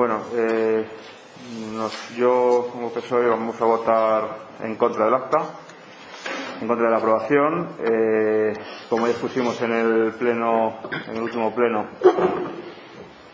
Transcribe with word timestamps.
bueno, 0.00 0.22
eh, 0.34 0.86
yo 2.16 2.68
como 2.72 2.90
PSOE 2.90 3.28
vamos 3.28 3.60
a 3.60 3.66
votar 3.66 4.22
en 4.62 4.74
contra 4.76 5.04
del 5.04 5.12
acta, 5.12 5.42
en 6.58 6.66
contra 6.66 6.86
de 6.86 6.90
la 6.90 6.96
aprobación. 6.96 7.68
Eh, 7.84 8.54
como 8.88 9.04
ya 9.04 9.12
expusimos 9.12 9.60
en 9.60 9.72
el 9.72 10.12
pleno, 10.12 10.78
en 11.06 11.16
el 11.16 11.22
último 11.22 11.54
pleno, 11.54 11.84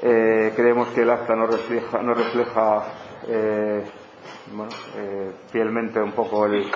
eh, 0.03 0.55
creemos 0.57 0.89
que 0.89 1.03
el 1.03 1.11
acta 1.11 1.37
no 1.37 1.47
refleja, 1.47 2.03
no 2.03 2.15
refleja 2.15 2.83
fielmente 5.53 6.03
un 6.03 6.13
poco 6.13 6.47
el, 6.47 6.69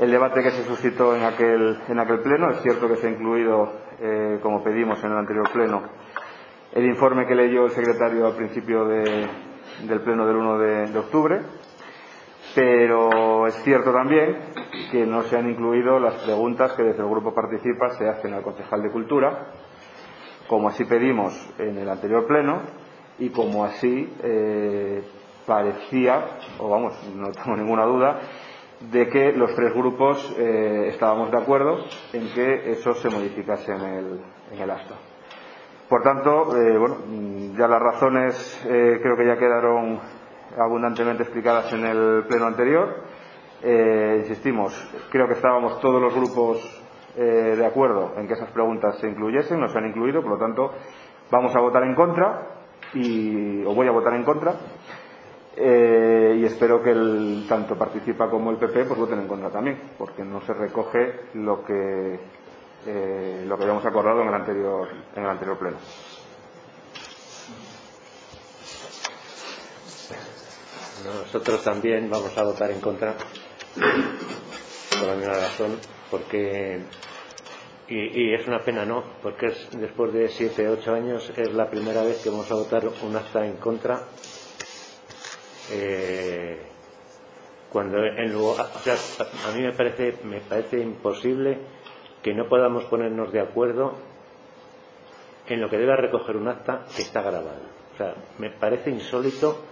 el, 0.00 0.10
debate 0.10 0.42
que 0.42 0.50
se 0.50 0.64
suscitó 0.64 1.16
en 1.16 1.24
aquel, 1.24 1.80
en 1.88 1.98
aquel 1.98 2.20
pleno. 2.20 2.50
Es 2.50 2.60
cierto 2.60 2.86
que 2.88 2.96
se 2.96 3.06
ha 3.06 3.10
incluido, 3.10 3.72
como 4.42 4.62
pedimos 4.62 5.02
en 5.02 5.12
el 5.12 5.16
anterior 5.16 5.50
pleno, 5.50 5.82
el 6.72 6.84
informe 6.84 7.26
que 7.26 7.34
leyó 7.34 7.64
el 7.64 7.70
secretario 7.70 8.26
al 8.26 8.34
principio 8.34 8.84
del 8.84 10.00
pleno 10.04 10.26
del 10.26 10.36
1 10.36 10.58
de, 10.58 10.98
octubre, 10.98 11.40
pero 12.54 13.46
es 13.46 13.54
cierto 13.62 13.92
también 13.92 14.36
que 14.90 15.06
no 15.06 15.22
se 15.22 15.36
han 15.36 15.48
incluido 15.48 15.98
las 15.98 16.14
preguntas 16.24 16.72
que 16.72 16.82
desde 16.82 17.02
el 17.02 17.08
Grupo 17.08 17.34
Participa 17.34 17.90
se 17.90 18.08
hacen 18.08 18.34
al 18.34 18.42
concejal 18.42 18.82
de 18.82 18.90
Cultura, 18.90 19.52
como 20.46 20.68
así 20.68 20.84
pedimos 20.84 21.34
en 21.58 21.78
el 21.78 21.88
anterior 21.88 22.26
pleno 22.26 22.62
y 23.18 23.30
como 23.30 23.64
así 23.64 24.12
eh, 24.22 25.02
parecía, 25.46 26.24
o 26.58 26.68
vamos, 26.68 26.94
no 27.14 27.30
tengo 27.32 27.56
ninguna 27.56 27.84
duda, 27.84 28.20
de 28.92 29.08
que 29.08 29.32
los 29.32 29.54
tres 29.54 29.74
grupos 29.74 30.34
eh, 30.38 30.86
estábamos 30.88 31.30
de 31.32 31.38
acuerdo 31.38 31.84
en 32.12 32.28
que 32.32 32.70
eso 32.70 32.94
se 32.94 33.08
modificase 33.08 33.72
en 33.72 33.80
el, 33.80 34.20
en 34.52 34.60
el. 34.60 34.70
Por 35.88 36.02
tanto, 36.02 36.54
eh, 36.54 36.76
bueno, 36.76 36.96
ya 37.56 37.66
las 37.66 37.80
razones 37.80 38.66
eh, 38.66 38.98
creo 39.02 39.16
que 39.16 39.24
ya 39.24 39.38
quedaron 39.38 39.98
abundantemente 40.58 41.22
explicadas 41.22 41.72
en 41.72 41.86
el 41.86 42.24
pleno 42.28 42.44
anterior. 42.46 43.04
Eh, 43.62 44.18
insistimos, 44.20 44.74
creo 45.10 45.26
que 45.26 45.32
estábamos 45.32 45.80
todos 45.80 46.00
los 46.00 46.14
grupos 46.14 46.84
de 47.16 47.66
acuerdo 47.66 48.12
en 48.16 48.28
que 48.28 48.34
esas 48.34 48.48
preguntas 48.52 48.96
se 49.00 49.08
incluyesen, 49.08 49.58
no 49.58 49.68
se 49.68 49.76
han 49.76 49.88
incluido, 49.88 50.22
por 50.22 50.30
lo 50.30 50.38
tanto, 50.38 50.72
vamos 51.32 51.52
a 51.56 51.58
votar 51.58 51.82
en 51.82 51.96
contra, 51.96 52.46
y, 52.94 53.64
o 53.64 53.74
voy 53.74 53.88
a 53.88 53.90
votar 53.90 54.14
en 54.14 54.22
contra, 54.22 54.54
y 55.56 56.44
espero 56.44 56.80
que 56.80 56.92
el, 56.92 57.44
tanto 57.48 57.76
Participa 57.76 58.30
como 58.30 58.52
el 58.52 58.58
PP 58.58 58.84
pues 58.84 59.00
voten 59.00 59.18
en 59.18 59.26
contra 59.26 59.50
también, 59.50 59.80
porque 59.98 60.24
no 60.24 60.40
se 60.42 60.54
recoge 60.54 61.22
lo 61.34 61.64
que 61.64 62.20
eh, 62.86 63.44
lo 63.46 63.56
que 63.56 63.62
habíamos 63.64 63.84
acordado 63.84 64.22
en 64.22 64.28
el 64.28 64.34
anterior, 64.34 64.88
en 65.14 65.22
el 65.22 65.30
anterior 65.30 65.58
pleno. 65.58 65.78
Nosotros 71.04 71.62
también 71.62 72.10
vamos 72.10 72.36
a 72.36 72.42
votar 72.42 72.70
en 72.70 72.80
contra 72.80 73.14
por 74.98 75.08
la 75.08 75.14
misma 75.14 75.34
razón, 75.34 75.78
porque 76.10 76.82
y, 77.88 78.34
es 78.34 78.46
una 78.46 78.62
pena, 78.62 78.84
¿no? 78.84 79.02
Porque 79.22 79.46
es, 79.46 79.70
después 79.72 80.12
de 80.12 80.28
siete, 80.28 80.68
ocho 80.68 80.92
años 80.92 81.32
es 81.36 81.52
la 81.54 81.70
primera 81.70 82.02
vez 82.02 82.22
que 82.22 82.30
vamos 82.30 82.50
a 82.50 82.54
votar 82.54 82.86
un 83.02 83.16
acta 83.16 83.46
en 83.46 83.56
contra. 83.56 84.00
Eh, 85.70 86.58
cuando 87.70 87.98
en 87.98 88.32
lugar, 88.32 88.66
a 88.66 89.52
mí 89.54 89.62
me 89.62 89.72
parece 89.72 90.14
me 90.24 90.40
parece 90.40 90.80
imposible 90.80 91.58
que 92.22 92.34
no 92.34 92.48
podamos 92.48 92.84
ponernos 92.84 93.32
de 93.32 93.40
acuerdo 93.40 93.94
en 95.46 95.60
lo 95.60 95.68
que 95.68 95.78
debe 95.78 95.96
recoger 95.96 96.36
un 96.36 96.48
acta 96.48 96.84
que 96.94 97.02
está 97.02 97.22
grabada. 97.22 97.60
O 97.94 97.96
sea, 97.96 98.14
me 98.38 98.50
parece 98.50 98.90
insólito, 98.90 99.64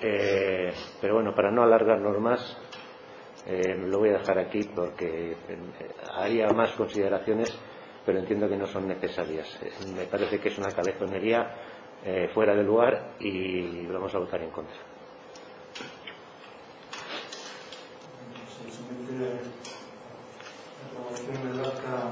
eh, 0.00 0.72
pero 1.00 1.14
bueno, 1.14 1.34
para 1.34 1.50
no 1.50 1.62
alargarnos 1.62 2.18
más, 2.18 2.58
eh, 3.46 3.76
lo 3.76 3.98
voy 3.98 4.08
a 4.10 4.18
dejar 4.18 4.38
aquí 4.38 4.64
porque 4.74 5.32
eh, 5.32 5.36
haría 6.14 6.48
más 6.48 6.72
consideraciones, 6.72 7.56
pero 8.04 8.18
entiendo 8.18 8.48
que 8.48 8.56
no 8.56 8.66
son 8.66 8.88
necesarias. 8.88 9.58
me 9.94 10.04
parece 10.06 10.40
que 10.40 10.48
es 10.48 10.58
una 10.58 10.70
cabezonería 10.70 11.54
fuera 12.34 12.54
de 12.54 12.62
lugar 12.62 13.14
y 13.18 13.86
vamos 13.86 14.14
a 14.14 14.18
votar 14.18 14.42
en 14.42 14.50
contra. 14.50 14.76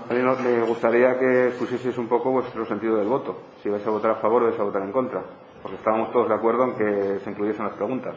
A 0.09 0.15
mí 0.15 0.21
me 0.21 0.63
gustaría 0.83 1.17
que 1.17 1.53
pusieseis 1.61 1.97
un 1.97 2.09
poco 2.09 2.33
vuestro 2.33 2.67
sentido 2.67 2.97
del 2.97 3.07
voto, 3.07 3.39
si 3.63 3.69
vais 3.69 3.87
a 3.87 3.91
votar 3.91 4.11
a 4.11 4.15
favor 4.17 4.43
o 4.43 4.47
vais 4.47 4.59
a 4.59 4.65
votar 4.65 4.83
en 4.83 4.91
contra, 4.91 5.23
porque 5.63 5.77
estábamos 5.77 6.11
todos 6.11 6.29
de 6.29 6.35
acuerdo 6.35 6.65
en 6.65 6.75
que 6.75 7.21
se 7.21 7.31
incluyesen 7.31 7.67
las 7.67 7.77
preguntas. 7.77 8.17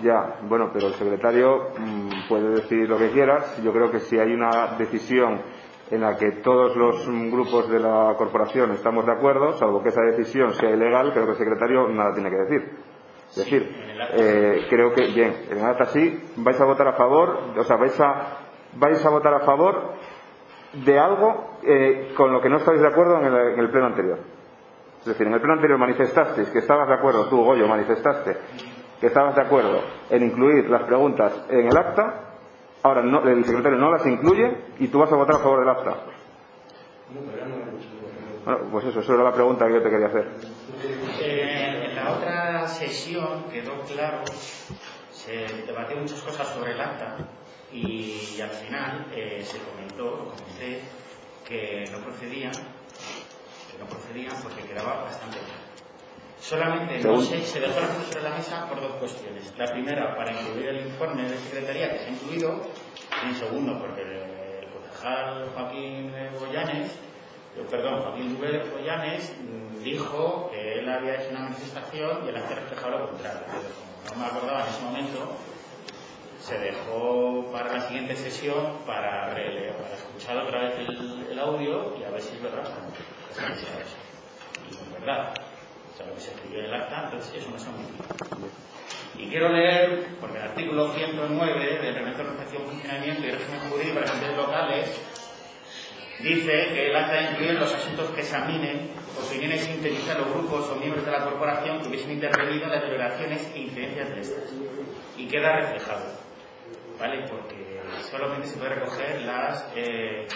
Ya, 0.00 0.38
bueno, 0.48 0.70
pero 0.72 0.86
el 0.86 0.94
secretario 0.94 1.70
mm, 1.76 2.28
puede 2.28 2.50
decir 2.50 2.88
lo 2.88 2.98
que 2.98 3.10
quieras. 3.10 3.60
Yo 3.64 3.72
creo 3.72 3.90
que 3.90 3.98
si 3.98 4.16
hay 4.16 4.32
una 4.32 4.76
decisión 4.78 5.40
en 5.90 6.00
la 6.02 6.16
que 6.16 6.30
todos 6.42 6.76
los 6.76 7.04
grupos 7.32 7.68
de 7.68 7.80
la 7.80 8.14
corporación 8.16 8.70
estamos 8.72 9.06
de 9.06 9.12
acuerdo, 9.12 9.54
salvo 9.54 9.82
que 9.82 9.88
esa 9.88 10.02
decisión 10.02 10.54
sea 10.54 10.70
ilegal, 10.70 11.12
creo 11.12 11.24
que 11.24 11.32
el 11.32 11.38
secretario 11.38 11.88
nada 11.88 12.14
tiene 12.14 12.30
que 12.30 12.36
decir. 12.36 12.78
Es 13.30 13.36
decir, 13.36 13.74
eh, 14.12 14.66
creo 14.70 14.92
que, 14.94 15.08
bien, 15.08 15.34
en 15.50 15.58
el 15.58 15.64
acta 15.64 15.86
sí, 15.86 16.16
vais 16.36 16.60
a 16.60 16.64
votar 16.64 16.86
a 16.86 16.92
favor, 16.92 17.40
o 17.58 17.64
sea, 17.64 17.76
vais 17.76 17.98
a, 18.00 18.45
vais 18.78 19.04
a 19.04 19.10
votar 19.10 19.34
a 19.34 19.40
favor 19.40 19.94
de 20.72 20.98
algo 20.98 21.58
eh, 21.62 22.12
con 22.16 22.32
lo 22.32 22.40
que 22.40 22.48
no 22.48 22.58
estáis 22.58 22.80
de 22.80 22.86
acuerdo 22.86 23.18
en 23.18 23.26
el, 23.26 23.34
en 23.54 23.60
el, 23.60 23.70
pleno 23.70 23.86
anterior. 23.86 24.18
Es 25.00 25.06
decir, 25.06 25.26
en 25.26 25.34
el 25.34 25.40
pleno 25.40 25.54
anterior 25.54 25.78
manifestasteis 25.78 26.50
que 26.50 26.58
estabas 26.58 26.88
de 26.88 26.94
acuerdo, 26.94 27.28
tú, 27.28 27.42
Goyo, 27.42 27.66
manifestaste 27.66 28.36
que 29.00 29.06
estabas 29.08 29.34
de 29.34 29.42
acuerdo 29.42 29.80
en 30.10 30.22
incluir 30.22 30.68
las 30.70 30.82
preguntas 30.84 31.44
en 31.48 31.66
el 31.66 31.76
acta, 31.76 32.38
ahora 32.82 33.02
no, 33.02 33.26
el 33.28 33.44
secretario 33.44 33.78
no 33.78 33.90
las 33.90 34.06
incluye 34.06 34.56
y 34.78 34.88
tú 34.88 34.98
vas 34.98 35.12
a 35.12 35.16
votar 35.16 35.36
a 35.36 35.38
favor 35.38 35.60
del 35.60 35.68
acta. 35.68 35.96
Bueno, 38.44 38.60
pues 38.70 38.86
eso, 38.86 39.00
eso 39.00 39.14
era 39.14 39.24
la 39.24 39.32
pregunta 39.32 39.66
que 39.66 39.74
yo 39.74 39.82
te 39.82 39.90
quería 39.90 40.06
hacer. 40.06 40.28
Eh, 41.20 41.88
en 41.88 41.96
la 41.96 42.12
otra 42.12 42.68
sesión 42.68 43.44
quedó 43.50 43.80
claro, 43.82 44.24
se 45.10 45.64
debatió 45.66 45.96
muchas 45.96 46.22
cosas 46.22 46.48
sobre 46.48 46.72
el 46.72 46.80
acta 46.80 47.16
y, 47.72 48.40
al 48.40 48.50
final 48.50 49.06
eh, 49.14 49.44
se 49.44 49.58
comentó, 49.58 50.34
comenté, 50.34 50.82
que 51.46 51.84
no 51.90 51.98
procedían, 51.98 52.52
que 52.52 53.78
no 53.78 53.86
procedían 53.86 54.34
porque 54.42 54.62
quedaba 54.62 55.04
bastante 55.04 55.38
claro. 55.38 55.66
Solamente 56.40 57.00
no 57.00 57.20
sé, 57.20 57.42
se 57.42 57.60
dejó 57.60 57.80
la 57.80 57.88
sobre 57.88 58.22
la 58.22 58.36
mesa 58.36 58.68
por 58.68 58.80
dos 58.80 58.92
cuestiones. 58.96 59.52
La 59.58 59.66
primera, 59.66 60.14
para 60.16 60.32
incluir 60.32 60.68
el 60.68 60.86
informe 60.86 61.22
de 61.28 61.38
Secretaría, 61.38 61.92
que 61.92 61.98
se 61.98 62.04
ha 62.06 62.10
incluido, 62.10 62.62
y 63.24 63.28
en 63.28 63.34
segundo, 63.34 63.78
porque 63.80 64.02
el 64.02 64.68
concejal 64.70 65.50
Joaquín 65.54 66.12
Goyanes 66.38 66.92
perdón, 67.64 68.02
Joaquín 68.02 68.36
Rubén 68.36 68.62
Joyanes 68.70 69.32
mm, 69.40 69.82
dijo 69.82 70.50
que 70.52 70.78
él 70.80 70.88
había 70.88 71.14
hecho 71.16 71.30
una 71.30 71.40
manifestación 71.40 72.24
y 72.24 72.28
el 72.28 72.36
acta 72.36 72.54
reflejaba 72.54 72.98
lo 72.98 73.10
contrario. 73.10 73.42
como 74.08 74.20
no 74.20 74.20
me 74.20 74.26
acordaba 74.26 74.62
en 74.62 74.68
ese 74.68 74.82
momento, 74.82 75.36
se 76.46 76.58
dejó 76.58 77.50
para 77.50 77.72
la 77.72 77.80
siguiente 77.88 78.14
sesión 78.14 78.78
para, 78.86 79.30
para 79.30 79.42
escuchar 79.42 80.36
otra 80.36 80.60
vez 80.62 80.74
el, 80.78 81.38
audio 81.40 81.96
y 81.98 82.04
a 82.04 82.10
ver 82.10 82.22
si 82.22 82.36
es 82.36 82.42
verdad. 82.42 82.62
Y 84.64 84.74
es 84.74 84.92
verdad. 84.92 85.34
O 85.92 85.96
sea, 85.96 86.06
lo 86.06 86.14
que 86.14 86.20
se 86.20 86.30
escribió 86.30 86.60
en 86.60 86.66
el 86.66 86.74
acta, 86.74 87.04
entonces 87.04 87.42
eso 87.42 87.50
no 87.50 87.58
se 87.58 87.66
Y 89.18 89.28
quiero 89.28 89.48
leer, 89.48 90.06
porque 90.20 90.38
el 90.38 90.44
artículo 90.44 90.92
109 90.92 91.66
del 91.66 91.78
Reglamento 91.78 92.22
de 92.22 92.28
Organización, 92.28 92.62
Funcionamiento 92.62 93.22
y 93.22 93.30
Régimen 93.32 93.60
Jurídico 93.68 94.00
de 94.00 94.06
las 94.06 94.36
Locales 94.36 94.86
dice 96.20 96.68
que 96.72 96.90
el 96.90 96.96
acta 96.96 97.32
incluye 97.32 97.52
los 97.54 97.74
asuntos 97.74 98.10
que 98.10 98.20
examinen 98.20 98.90
opiniones 99.20 99.62
sintetizar 99.62 100.20
los 100.20 100.30
grupos 100.30 100.70
o 100.70 100.76
miembros 100.76 101.04
de 101.04 101.10
la 101.10 101.24
corporación 101.24 101.80
que 101.80 101.88
hubiesen 101.88 102.12
intervenido 102.12 102.66
en 102.66 102.70
las 102.70 102.82
deliberaciones 102.82 103.50
e 103.52 103.58
incidencias 103.58 104.08
de 104.10 104.20
estas. 104.20 104.44
Y 105.16 105.26
queda 105.26 105.56
reflejado, 105.56 106.25
¿vale? 106.98 107.26
Porque 107.28 107.80
solamente 108.10 108.48
se 108.48 108.58
puede 108.58 108.74
recoger 108.74 109.22
las 109.22 109.72
eh, 109.74 110.26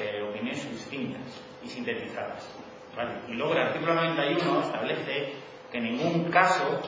eh, 0.00 0.22
opiniones 0.28 0.70
distintas 0.70 1.42
y 1.62 1.68
sintetizadas. 1.68 2.48
¿vale? 2.96 3.20
Y 3.28 3.34
luego 3.34 3.52
el 3.54 3.62
artículo 3.62 3.94
91 3.94 4.60
establece 4.60 5.32
que 5.70 5.78
en 5.78 5.84
ningún 5.84 6.30
caso 6.30 6.80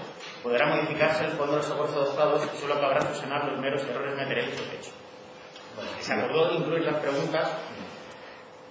podrá 0.43 0.67
modificarse 0.67 1.25
el 1.25 1.32
fondo 1.32 1.52
de 1.52 1.58
los 1.58 1.69
esfuerzos 1.69 1.96
adoptados 1.96 2.49
y 2.55 2.56
solo 2.58 2.81
cabrá 2.81 3.00
fusionar 3.00 3.44
los 3.46 3.58
meros 3.61 3.82
errores 3.84 4.14
materiales 4.17 4.61
o 4.61 4.76
hecho. 4.76 4.93
Bueno, 5.75 5.90
se 5.99 6.12
acordó 6.12 6.52
incluir 6.55 6.84
las 6.84 7.00
preguntas. 7.00 7.50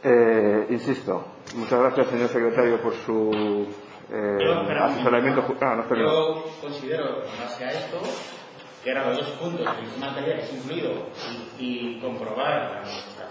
Eh, 0.04 0.68
insisto, 0.70 1.26
muchas 1.56 1.80
gracias, 1.80 2.08
señor 2.08 2.30
secretario, 2.30 2.82
por 2.82 2.94
su 2.94 3.68
eh, 4.12 4.38
Yo, 4.40 4.54
asesoramiento. 4.84 5.44
Ah, 5.62 5.76
no, 5.76 5.96
yo 5.96 6.46
considero, 6.62 7.24
en 7.24 7.40
base 7.40 7.66
a 7.66 7.72
esto, 7.72 8.00
que 8.86 8.92
eran 8.92 9.10
los 9.10 9.18
dos 9.18 9.30
puntos 9.42 9.66
anterior 9.68 10.38
que 10.38 10.44
es 10.46 10.54
incluido 10.54 10.92
y, 11.60 11.66
y 11.98 12.00
comprobar 12.00 12.84
las 12.86 12.86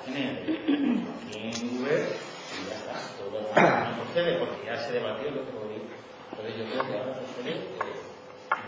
de 0.05 0.11
en 0.11 1.79
Uber 1.79 2.01
y 2.11 2.69
ya 2.69 2.75
está. 2.75 2.95
Todo 3.17 3.39
no 3.41 4.03
procede 4.03 4.39
porque 4.39 4.67
ya 4.67 4.77
se 4.85 4.93
debatió 4.93 5.29
el 5.29 5.39
otro 5.39 5.63
día. 5.71 5.87
Entonces 6.33 6.57
yo 6.59 6.65
creo 6.67 6.83
que 6.91 6.99
ahora 6.99 7.13
procede 7.15 7.53
eh, 7.55 8.03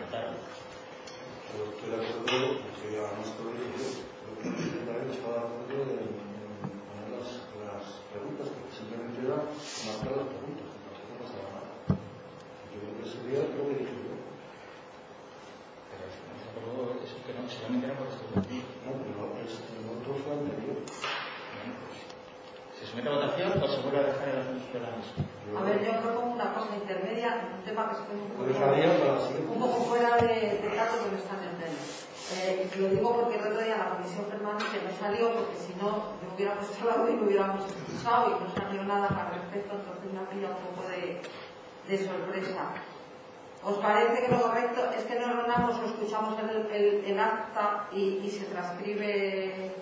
votarlo. 0.00 0.38
Estoy 1.46 1.90
de 1.90 1.96
acuerdo, 2.06 2.48
porque 2.62 2.86
ya 2.94 3.02
hemos 3.10 3.30
también 4.46 5.10
estaba 5.10 5.34
de 5.34 5.42
acuerdo 5.42 5.82
en 5.90 7.06
las 7.66 7.82
preguntas, 8.14 8.46
porque 8.46 8.70
simplemente 8.78 9.18
era 9.26 9.36
marcar 9.42 10.12
las 10.22 10.28
preguntas, 10.30 10.68
no 10.70 11.14
pasaba 11.18 11.48
nada. 11.50 11.98
Yo 12.70 12.76
creo 12.78 12.94
que 12.94 13.02
ese 13.10 13.18
día 13.26 13.42
creo 13.50 13.66
que 13.74 13.76
dije 13.82 13.96
yo. 14.06 14.14
Pero 15.90 16.04
no 16.06 16.34
se 16.36 16.46
aprobó 16.52 16.80
eso 17.00 17.16
que 17.24 17.32
no, 17.32 17.42
solamente 17.48 17.86
era 17.86 17.96
por 17.96 18.08
esto. 18.12 18.24
No, 18.36 18.90
pero 19.00 19.20
es, 19.40 19.52
el 19.56 19.86
otro 19.88 20.10
fue 20.22 20.32
anterior. 20.36 20.78
Se 22.76 22.84
somete 22.86 23.08
a 23.08 23.12
votación 23.16 23.48
o 23.56 23.66
se 23.68 23.80
vuelve 23.80 23.98
a 24.00 24.08
dejar 24.12 24.28
en 24.28 24.36
las 24.36 24.46
ciudadanos. 24.68 25.06
Yo- 25.48 25.56
A 25.58 25.62
ver, 25.64 25.80
yo 25.80 25.92
propongo 26.02 26.34
una 26.36 26.52
cosa 26.52 26.76
intermedia, 26.76 27.48
un 27.56 27.64
tema 27.64 27.88
que 27.88 27.96
estoy 27.96 28.20
un 28.56 29.60
poco, 29.60 29.84
fuera 29.84 30.16
de, 30.16 30.58
de 30.62 30.68
trato 30.72 31.04
que 31.04 31.10
no 31.10 31.18
está 31.18 31.36
en 31.36 31.48
el 31.48 31.56
pleno. 31.56 31.76
Eh, 32.34 32.68
lo 32.76 32.88
digo 32.88 33.14
porque 33.14 33.38
el 33.38 33.46
otro 33.46 33.62
día 33.62 33.76
la 33.76 33.96
comisión 33.96 34.24
permanente 34.24 34.82
no 34.82 34.98
salió, 34.98 35.32
porque 35.32 35.56
si 35.56 35.74
no, 35.78 36.16
me 36.20 36.34
hubiéramos 36.34 36.66
hablado 36.80 37.08
y 37.08 37.14
me 37.14 37.22
hubiéramos 37.22 37.64
expulsado 37.70 38.26
y 38.26 38.44
no 38.44 38.54
salió 38.54 38.82
nada 38.84 39.06
al 39.06 39.40
respecto, 39.40 39.76
entonces 39.76 40.12
me 40.12 40.18
ha 40.18 40.28
pillado 40.30 40.56
un 40.56 40.74
poco 40.74 40.88
de, 40.88 41.22
sorpresa. 41.98 42.74
¿Os 43.62 43.78
parece 43.78 44.26
que 44.26 44.32
lo 44.32 44.42
correcto 44.42 44.90
es 44.96 45.04
que 45.04 45.18
no 45.20 45.26
ordenamos 45.26 45.78
o 45.78 45.86
escuchamos 45.86 46.34
el, 46.38 47.04
el, 47.04 47.20
acta 47.20 47.88
y, 47.92 48.28
se 48.28 48.46
transcribe? 48.46 49.72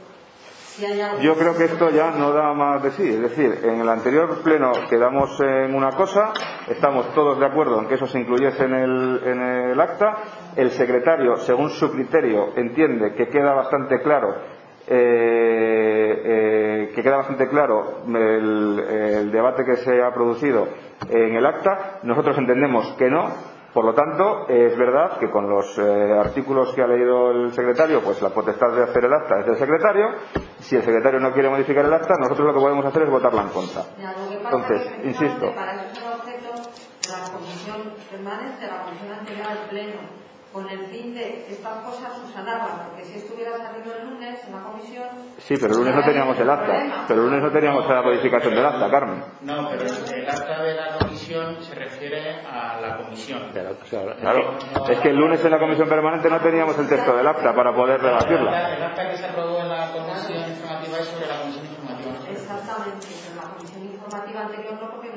Yo 1.20 1.34
creo 1.36 1.56
que 1.56 1.64
esto 1.64 1.90
ya 1.90 2.10
no 2.10 2.32
da 2.32 2.52
más 2.52 2.82
de 2.82 2.90
sí. 2.92 3.08
Es 3.08 3.20
decir, 3.20 3.60
en 3.64 3.80
el 3.80 3.88
anterior 3.88 4.42
pleno 4.42 4.72
quedamos 4.90 5.38
en 5.40 5.74
una 5.74 5.90
cosa, 5.92 6.32
estamos 6.68 7.14
todos 7.14 7.38
de 7.38 7.46
acuerdo 7.46 7.80
en 7.80 7.86
que 7.86 7.94
eso 7.94 8.06
se 8.06 8.18
incluyese 8.18 8.64
en 8.64 8.74
el, 8.74 9.20
en 9.24 9.40
el 9.70 9.80
acta. 9.80 10.16
El 10.56 10.70
secretario, 10.72 11.36
según 11.36 11.70
su 11.70 11.90
criterio, 11.92 12.48
entiende 12.56 13.14
que 13.14 13.28
queda 13.28 13.52
bastante 13.54 14.00
claro. 14.02 14.34
eh, 14.86 16.22
eh, 16.26 16.92
que 16.94 17.02
queda 17.02 17.16
bastante 17.16 17.48
claro 17.48 18.02
el, 18.06 18.78
el 18.80 19.32
debate 19.32 19.64
que 19.64 19.76
se 19.76 20.02
ha 20.02 20.12
producido 20.12 20.68
en 21.08 21.34
el 21.36 21.46
acta. 21.46 22.00
Nosotros 22.02 22.36
entendemos 22.38 22.92
que 22.98 23.08
no, 23.08 23.32
por 23.74 23.84
lo 23.84 23.92
tanto, 23.92 24.46
es 24.48 24.78
verdad 24.78 25.18
que 25.18 25.28
con 25.28 25.50
los 25.50 25.76
eh, 25.78 26.12
artículos 26.16 26.72
que 26.74 26.82
ha 26.82 26.86
leído 26.86 27.32
el 27.32 27.52
secretario, 27.52 28.00
pues 28.04 28.22
la 28.22 28.30
potestad 28.30 28.72
de 28.72 28.84
hacer 28.84 29.04
el 29.04 29.12
acta 29.12 29.40
es 29.40 29.46
del 29.46 29.56
secretario. 29.56 30.10
Si 30.60 30.76
el 30.76 30.82
secretario 30.82 31.18
no 31.18 31.32
quiere 31.32 31.50
modificar 31.50 31.84
el 31.84 31.92
acta, 31.92 32.14
nosotros 32.20 32.46
lo 32.46 32.54
que 32.54 32.60
podemos 32.60 32.86
hacer 32.86 33.02
es 33.02 33.10
votarla 33.10 33.42
en 33.42 33.48
contra. 33.48 33.82
Entonces, 33.98 34.92
insisto, 35.02 35.52
Para 35.56 35.74
objeto 35.74 36.54
la 37.10 37.32
comisión 37.32 37.94
permanente, 38.08 38.66
la 38.66 38.84
comisión 38.84 39.12
anterior 39.12 39.46
al 39.48 39.68
pleno, 39.68 40.23
con 40.54 40.70
el 40.70 40.86
fin 40.86 41.12
de 41.12 41.44
estas 41.50 41.78
cosas 41.82 42.14
subsanarlas, 42.14 42.86
porque 42.86 43.04
si 43.04 43.18
estuviera 43.18 43.58
saliendo 43.58 43.92
el 43.92 44.06
lunes 44.08 44.38
en 44.46 44.52
la 44.54 44.62
comisión. 44.62 45.08
sí, 45.38 45.56
pero 45.60 45.72
el 45.74 45.80
lunes 45.80 45.96
no 45.96 46.04
teníamos 46.04 46.38
el 46.38 46.48
acta. 46.48 47.04
Pero 47.08 47.20
el 47.22 47.26
lunes 47.26 47.42
no 47.42 47.50
teníamos 47.50 47.88
la 47.88 48.02
modificación 48.02 48.54
del 48.54 48.64
acta, 48.64 48.88
Carmen. 48.88 49.24
No, 49.42 49.68
pero 49.68 49.82
el 49.82 50.30
acta 50.30 50.62
de 50.62 50.74
la 50.74 50.96
comisión 50.98 51.56
se 51.60 51.74
refiere 51.74 52.40
a 52.46 52.80
la 52.80 52.96
comisión. 52.98 53.50
Pero, 53.52 53.70
o 53.72 53.84
sea, 53.86 54.02
es 54.02 54.14
Claro, 54.20 54.56
es 54.88 54.98
que 55.00 55.08
el 55.08 55.16
lunes 55.16 55.44
en 55.44 55.50
la 55.50 55.58
comisión 55.58 55.88
permanente 55.88 56.30
no 56.30 56.38
teníamos 56.40 56.78
el 56.78 56.88
texto 56.88 57.16
del 57.16 57.26
acta 57.26 57.52
para 57.52 57.74
poder 57.74 57.96
El 57.98 58.06
debatirla. 58.06 58.50
acta, 58.56 58.76
el 58.76 58.82
acta 58.84 59.10
que 59.10 59.16
se 59.16 59.26
aprobó 59.26 59.58
en 59.58 59.68
la 59.68 59.90
comisión 59.90 60.38
informativa 60.50 60.98
es 60.98 61.08
sobre 61.08 61.26
la 61.26 61.40
comisión 61.40 61.64
informativa. 61.66 62.30
Exactamente, 62.30 63.06
pero 63.26 63.42
la 63.42 63.54
comisión 63.56 63.82
informativa 63.84 64.40
anterior 64.40 64.74
no, 64.80 64.90
porque 64.92 65.10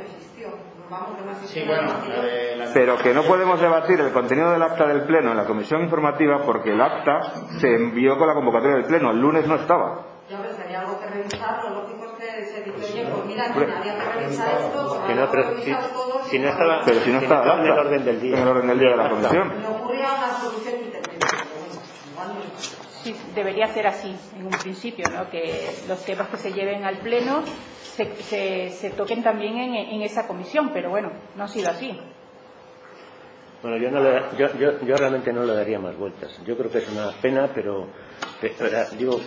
Sí, 1.46 1.64
bueno, 1.68 1.88
la 2.08 2.22
de 2.22 2.56
la 2.56 2.66
Pero 2.74 2.98
que 2.98 3.14
no 3.14 3.24
podemos 3.24 3.60
debatir 3.60 4.00
el 4.00 4.12
contenido 4.12 4.52
del 4.52 4.62
acta 4.64 4.88
del 4.88 5.04
pleno 5.04 5.32
en 5.32 5.38
la 5.38 5.46
comisión 5.46 5.82
informativa 5.82 6.42
porque 6.46 6.72
el 6.72 6.82
acta 6.82 7.22
se 7.60 7.68
envió 7.76 8.18
con 8.18 8.28
la 8.28 8.34
convocatoria 8.34 8.78
del 8.78 8.86
pleno. 8.86 9.12
El 9.12 9.20
lunes 9.20 9.46
no 9.48 9.56
estaba. 9.56 10.06
Ya 10.30 10.42
ves, 10.42 10.56
sería 10.58 10.82
algo 10.82 11.00
que 11.00 11.08
revisar, 11.08 11.64
lo 11.64 11.82
lógico 11.82 12.06
es 12.06 12.12
que 12.14 12.46
se 12.46 12.64
dice, 12.64 12.94
oye, 12.94 13.08
pues 13.12 13.26
mira, 13.26 13.46
que 13.54 13.60
había 13.60 13.98
que 13.98 14.20
revisar 14.20 14.62
esto, 14.62 15.02
pues 15.06 15.16
no, 15.18 15.32
pero 15.32 15.44
si, 15.44 15.50
revisar 15.56 15.90
todo, 15.90 16.24
si 16.26 16.40
no 16.40 16.50
estaba, 16.50 16.82
Pero 16.86 17.00
si 17.00 17.12
no 17.12 17.20
si 17.20 17.26
estaba 17.26 17.54
el 17.54 17.60
en 17.60 17.66
el 17.66 17.72
acta, 17.72 17.82
orden 17.82 18.06
del 18.06 18.22
día. 18.22 18.36
en 18.36 18.42
el 18.42 18.48
orden 18.50 18.68
del 18.68 18.80
día 18.80 18.90
de 18.90 18.98
la 18.98 19.10
comisión. 19.10 19.54
Ocurría 19.70 20.08
una 20.18 20.38
solución 20.38 20.76
pero. 20.92 21.28
Sí, 23.04 23.16
debería 23.36 23.68
ser 23.68 23.88
así 23.88 24.14
en 24.38 24.46
un 24.48 24.52
principio, 24.52 25.06
¿no? 25.10 25.30
que 25.30 25.70
los 25.88 26.04
temas 26.04 26.28
que 26.28 26.38
se 26.38 26.52
lleven 26.52 26.84
al 26.84 26.98
Pleno 26.98 27.42
se, 27.98 28.16
se, 28.16 28.70
se 28.70 28.90
toquen 28.92 29.24
también 29.24 29.58
en, 29.58 30.02
esa 30.04 30.28
comisión, 30.28 30.70
pero 30.72 30.92
bueno, 30.92 31.12
no 31.36 31.44
ha 31.44 31.48
sido 31.48 31.70
así. 31.72 32.00
Bueno, 33.64 33.78
yo, 33.78 33.90
no 33.90 34.00
le, 34.02 34.22
yo, 34.38 34.48
yo, 34.60 34.80
yo 34.86 34.96
realmente 34.96 35.34
no 35.34 35.44
le 35.44 35.54
daría 35.56 35.80
más 35.80 35.98
vueltas. 35.98 36.40
Yo 36.46 36.56
creo 36.56 36.70
que 36.70 36.78
es 36.78 36.90
una 36.92 37.10
pena, 37.22 37.50
pero, 37.56 37.88
pero 38.40 38.70
digo, 38.98 39.20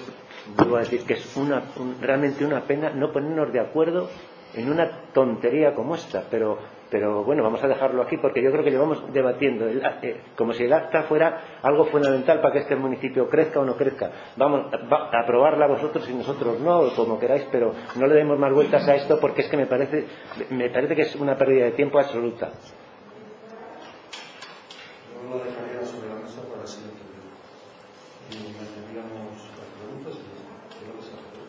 vuelvo 0.57 0.77
a 0.77 0.81
decir 0.81 1.05
que 1.05 1.15
es 1.15 1.37
una, 1.37 1.65
un- 1.77 2.01
realmente 2.01 2.45
una 2.45 2.63
pena 2.63 2.91
no 2.91 3.11
ponernos 3.13 3.53
de 3.53 3.59
acuerdo 3.61 4.09
en 4.55 4.71
una 4.71 4.89
tontería 5.13 5.75
como 5.75 5.97
esta. 5.97 6.23
Pero, 6.31 6.59
pero 6.91 7.23
bueno, 7.25 7.43
vamos 7.43 7.63
a 7.63 7.69
dejarlo 7.69 8.03
aquí 8.03 8.17
porque 8.17 8.43
yo 8.43 8.51
creo 8.51 8.65
que 8.65 8.71
llevamos 8.71 9.13
debatiendo 9.13 9.69
el- 9.69 9.83
eh, 10.03 10.21
como 10.37 10.53
si 10.53 10.65
el 10.65 10.73
acta 10.73 11.05
fuera 11.05 11.59
algo 11.63 11.85
fundamental 11.87 12.41
para 12.41 12.53
que 12.53 12.59
este 12.61 12.77
municipio 12.77 13.29
crezca 13.29 13.61
o 13.61 13.65
no 13.65 13.77
crezca. 13.77 14.11
Vamos 14.37 14.67
va- 14.93 15.09
a 15.13 15.21
aprobarla 15.23 15.67
vosotros 15.69 16.09
y 16.09 16.15
nosotros 16.15 16.61
no, 16.61 16.93
como 16.97 17.19
queráis, 17.19 17.47
pero 17.53 17.75
no 17.97 18.07
le 18.07 18.15
demos 18.15 18.39
más 18.39 18.53
vueltas 18.53 18.87
a 18.89 18.95
esto 18.97 19.19
porque 19.21 19.43
es 19.43 19.49
que 19.49 19.57
me 19.57 19.67
parece, 19.67 20.07
me 20.51 20.69
parece 20.71 20.97
que 20.97 21.03
es 21.03 21.15
una 21.17 21.37
pérdida 21.37 21.67
de 21.67 21.73
tiempo 21.73 21.99
absoluta. 21.99 22.51
Yo 25.15 25.29
lo 25.31 25.45
dejaría 25.45 25.85
sobre 25.87 26.09
la 26.09 26.17
mesa 26.17 26.43
para 26.49 26.63
el 26.63 26.69
siguiente 26.69 27.03
pleno. 27.07 27.31
Y 28.31 28.53
meteríamos 28.59 29.37
las 29.59 29.69
preguntas 29.79 30.15
y 30.15 30.41
y 30.83 30.87
lo 30.89 30.97
que 30.97 31.03
se 31.03 31.13
hace. 31.13 31.41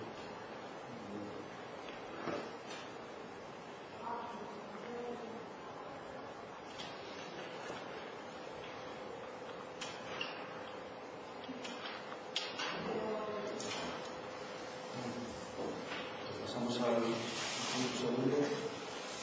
Pasamos 16.45 16.79
al 16.81 17.01
punto 17.01 17.93
segundo. 17.97 18.37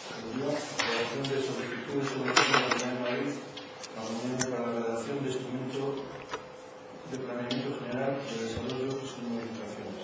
Sería 0.09 0.51
aprobación 0.51 1.23
de 1.23 1.37
solicitudes 1.43 2.09
sobre 2.09 2.29
la 2.29 2.35
Comunidad 2.35 2.93
de 2.93 3.01
Madrid 3.01 3.35
a 3.97 4.03
la 4.03 4.11
Unión 4.11 4.39
para 4.51 4.67
la 4.73 4.81
redacción 4.87 5.19
de 5.23 5.31
instrumento 5.31 5.95
de 7.11 7.19
planeamiento 7.19 7.71
general 7.81 8.13
de 8.19 8.45
desarrollo 8.45 8.87
y 8.87 9.07
sus 9.07 9.23
modificaciones. 9.23 10.03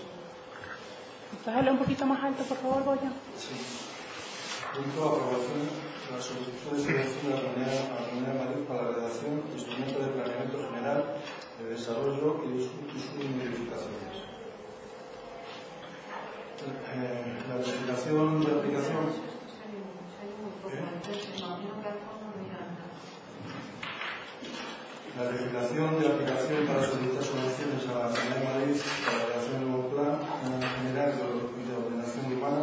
¿Puedes 1.44 1.58
hablar 1.58 1.72
un 1.74 1.78
poquito 1.94 2.06
más 2.06 2.24
alto, 2.24 2.42
por 2.44 2.58
favor, 2.58 2.82
Goya? 2.82 3.12
Sí. 3.38 3.54
Punto 4.74 4.98
aprobación 5.06 5.62
de 5.62 6.10
las 6.10 6.24
solicitudes 6.24 6.86
de 6.86 6.92
selección 6.92 7.30
de 7.30 7.36
la 7.36 7.42
Comunidad, 7.42 7.86
la 7.94 8.32
de 8.32 8.38
Madrid 8.44 8.62
para 8.66 8.82
la 8.82 8.90
redacción 8.98 9.42
de 9.46 9.52
instrumento 9.54 9.98
de 10.02 10.06
planeamiento 10.10 10.58
general 10.58 11.04
de 11.60 11.64
desarrollo 11.70 12.42
y 12.46 12.58
de 12.58 12.64
su- 12.66 12.82
y 12.90 12.98
sus 12.98 13.14
modificaciones. 13.14 14.14
Eh, 16.66 17.38
la 17.48 17.56
legislación 17.58 18.40
de 18.44 18.50
aplicación 18.50 19.34
La 25.16 25.30
legislación 25.30 26.00
de 26.00 26.08
aplicación 26.08 26.66
para 26.66 26.82
solicitar 26.82 27.22
subvenciones 27.22 27.86
a 27.86 27.94
la 27.94 28.10
Comunidad 28.10 28.34
de 28.34 28.44
Madrid 28.50 28.74
para 29.06 29.18
la 29.18 29.24
redacción 29.30 29.54
del 29.62 29.68
nuevo 29.70 29.88
plan 29.94 30.12
eh, 30.18 30.66
general 30.82 31.08
de 31.14 31.22
or- 31.22 31.54
de 31.54 31.72
ordenación 31.78 32.32
urbana 32.34 32.62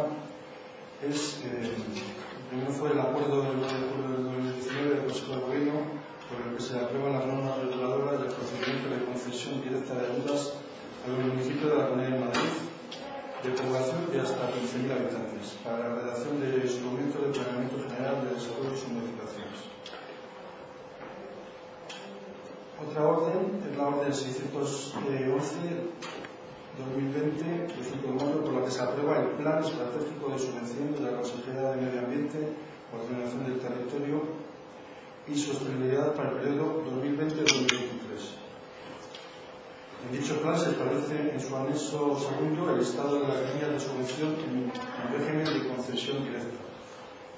es, 1.00 1.40
eh, 1.48 1.72
primero 2.50 2.70
fue 2.72 2.92
el 2.92 3.00
acuerdo 3.00 3.40
del 3.42 3.56
9 3.56 3.72
de 3.72 3.88
julio 3.88 4.08
del 4.12 4.24
2019 4.36 4.90
del 4.90 5.04
Consejo 5.08 5.32
de 5.32 5.40
Gobierno 5.40 5.71
por 6.28 6.36
el 6.40 6.56
que 6.56 6.62
se 6.62 6.78
aprueban 6.78 7.12
las 7.12 7.26
normas 7.26 7.58
reguladoras 7.58 8.20
del 8.20 8.32
procedimiento 8.32 8.88
de 8.88 9.04
concesión 9.04 9.62
directa 9.62 9.94
de 9.94 10.06
ayudas 10.12 10.54
a 11.04 11.08
los 11.10 11.18
municipios 11.18 11.72
de 11.72 11.78
la 11.78 11.88
Comunidad 11.88 12.10
de 12.10 12.24
Madrid 12.24 12.52
de 13.42 13.50
población 13.50 14.06
de 14.12 14.20
hasta 14.20 14.54
15.000 14.54 14.86
habitantes 14.86 15.58
para 15.64 15.78
la 15.78 15.94
redacción 15.98 16.38
de 16.38 16.62
instrumentos 16.62 17.18
de 17.18 17.34
planeamiento 17.34 17.76
general 17.90 18.22
de 18.22 18.38
desarrollo 18.38 18.70
y 18.70 18.78
sus 18.78 18.88
modificaciones. 18.94 19.58
Otra 22.78 23.02
orden 23.02 23.58
es 23.66 23.76
la 23.76 23.86
orden 23.88 24.14
611 24.14 25.58
2020, 26.78 27.44
de 27.44 27.84
5 27.84 28.06
de 28.06 28.14
mayo, 28.14 28.44
por 28.44 28.54
la 28.54 28.64
que 28.64 28.70
se 28.70 28.80
aprueba 28.80 29.20
el 29.20 29.28
Plan 29.36 29.62
Estratégico 29.62 30.30
de 30.30 30.38
Subvención 30.38 30.94
de 30.94 31.00
la 31.00 31.18
Consejería 31.18 31.70
de 31.72 31.82
Medio 31.82 32.00
Ambiente, 32.00 32.38
Ordenación 32.94 33.44
del 33.44 33.58
Territorio 33.58 34.22
y 35.28 35.36
Sostenibilidad 35.36 36.14
para 36.14 36.30
el 36.30 36.38
periodo 36.38 36.82
2020-2023. 36.84 37.92
En 40.04 40.10
dicho 40.18 40.34
plan 40.42 40.58
se 40.58 40.70
establece 40.70 41.30
en 41.32 41.40
su 41.40 41.54
anexo 41.54 42.18
segundo 42.18 42.74
el 42.74 42.80
estado 42.82 43.20
de 43.20 43.28
las 43.28 43.54
líneas 43.54 43.70
de 43.70 43.78
subvención 43.80 44.34
en, 44.34 44.72
en 44.72 45.12
régimen 45.16 45.44
de 45.44 45.68
concesión 45.68 46.24
directa, 46.24 46.58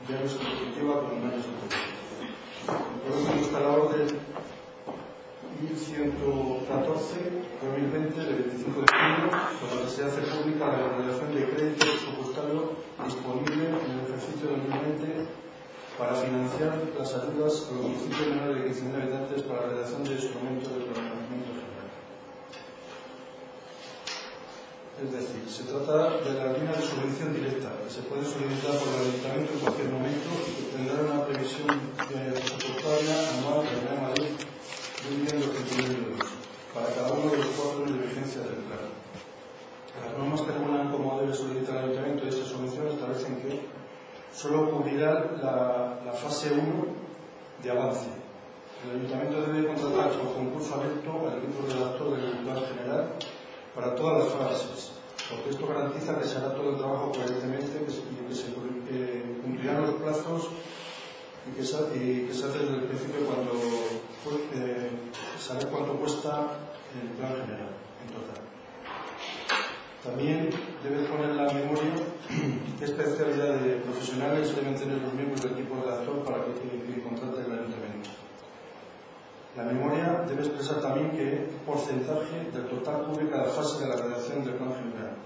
ya 0.09 0.17
competitiva 0.17 1.03
con 1.03 1.19
un 1.19 1.25
año 1.29 1.43
Por 2.65 3.13
último 3.21 3.43
está 3.43 3.61
la 3.61 3.69
orden 3.69 4.09
1114-2020 5.61 8.17
de 8.17 8.33
25 8.33 8.81
de 8.81 8.89
junio, 8.97 9.29
por 9.61 9.69
la 9.77 9.83
que 9.83 9.91
se 9.91 10.05
hace 10.05 10.23
pública 10.23 10.69
la 10.69 10.89
regulación 10.89 11.35
de 11.35 11.51
crédito 11.51 11.85
presupuestario 11.85 12.77
disponible 13.05 13.69
en 13.69 13.91
el 13.93 14.01
ejercicio 14.09 14.49
2020 14.49 15.44
para 15.99 16.15
financiar 16.15 16.75
las 16.99 17.15
ayudas 17.15 17.71
a 17.71 17.75
los 17.75 17.83
municipios 17.83 18.27
menores 18.27 18.57
de 18.57 18.71
15.000 18.71 19.03
habitantes 19.03 19.43
para 19.43 19.61
la 19.63 19.67
redacción 19.69 20.05
de 20.05 20.13
instrumentos 20.15 20.69
de 20.75 20.81
planeamiento 20.91 21.51
general. 21.55 21.91
Es 24.99 25.11
decir, 25.13 25.43
se 25.47 25.63
trata 25.71 26.19
de 26.19 26.35
la 26.35 26.53
línea 26.55 26.75
de 26.75 26.83
subvención 26.83 27.35
directa, 27.35 27.71
que 27.79 27.91
se 27.91 28.03
puede 28.11 28.27
solicitar 28.27 28.75
por 28.75 28.91
el 28.91 29.07
Ayuntamiento 29.07 29.53
en 29.55 29.61
cualquier 29.63 29.91
momento 29.91 30.31
y 30.51 30.63
que 30.67 30.83
una 30.83 31.27
previsión 31.27 31.71
presupuestaria 31.95 33.15
anual 33.39 33.63
de 33.63 33.79
la 33.87 34.03
Madrid 34.03 34.35
de 34.35 35.07
un 35.07 35.17
millón 35.23 35.41
de 35.41 35.47
euros 35.47 36.27
para 36.75 36.91
cada 36.91 37.13
uno 37.13 37.31
de 37.31 37.39
los 37.39 37.55
cuatro 37.55 37.87
años 37.87 37.95
de 37.95 38.07
vigencia 38.07 38.41
del 38.43 38.67
plan. 38.67 38.91
Las 39.95 40.11
normas 40.19 40.41
que 40.43 40.51
regulan 40.59 40.91
cómo 40.91 41.21
debe 41.21 41.35
solicitar 41.35 41.77
el 41.77 41.91
Ayuntamiento 41.91 42.27
esta 42.27 42.45
subvención 42.45 42.89
establecen 42.89 43.39
que 43.39 43.63
solo 44.35 44.71
cubrirá 44.71 45.31
la, 45.43 46.01
la 46.05 46.13
fase 46.13 46.53
1 46.53 46.61
de 47.63 47.71
avance. 47.71 48.09
El 48.85 48.99
Ayuntamiento 48.99 49.41
debe 49.51 49.67
contratar 49.67 50.11
por 50.11 50.35
concurso 50.35 50.75
abierto 50.75 51.31
al 51.31 51.39
equipo 51.39 51.67
redactor 51.67 52.21
del 52.21 52.39
plan 52.45 52.61
general 52.67 53.13
para 53.75 53.95
todas 53.95 54.25
las 54.25 54.35
fases, 54.35 54.93
porque 55.31 55.51
esto 55.51 55.67
garantiza 55.67 56.19
que 56.19 56.27
se 56.27 56.37
hará 56.37 56.55
todo 56.55 56.71
el 56.71 56.77
trabajo 56.77 57.13
coherentemente 57.13 57.81
y 57.81 58.29
que 58.29 58.35
se 58.35 58.49
eh, 58.91 59.41
cumplirán 59.43 59.83
los 59.83 59.95
plazos 59.95 60.51
y 61.49 61.57
que, 61.57 61.65
se, 61.65 61.77
y 61.97 62.27
que 62.27 62.35
se 62.35 62.47
hace 62.47 62.59
desde 62.59 62.75
el 62.75 62.85
principio 62.85 63.27
cuando 63.27 63.53
eh, 64.55 64.91
saber 65.39 65.67
cuánto 65.69 65.95
cuesta 65.95 66.59
el 67.01 67.09
plan 67.17 67.33
general. 67.33 67.84
También 70.05 70.51
debe 70.83 71.09
poner 71.09 71.31
en 71.31 71.37
la 71.39 71.53
memoria 71.53 71.97
qué 72.79 72.85
especialidad 72.85 73.55
de 73.57 73.77
profesionales 73.77 74.55
deben 74.55 74.75
tener 74.75 75.01
los 75.01 75.15
miembros 75.15 75.43
del 75.43 75.53
equipo 75.53 75.77
redactor 75.83 76.23
para 76.25 76.45
que, 76.45 76.53
que, 76.61 76.93
que 76.93 77.03
contrate 77.03 77.41
el 77.41 77.53
ayuntamiento. 77.53 78.11
La 79.57 79.65
memoria 79.65 80.25
debe 80.29 80.43
expresar 80.43 80.83
también 80.83 81.11
qué 81.13 81.49
porcentaje 81.65 82.51
del 82.53 82.67
total 82.67 83.05
cubre 83.05 83.31
cada 83.31 83.45
fase 83.45 83.85
de 83.85 83.89
la 83.89 83.97
redacción 83.97 84.45
del 84.45 84.55
plan 84.55 84.75
general 84.75 85.17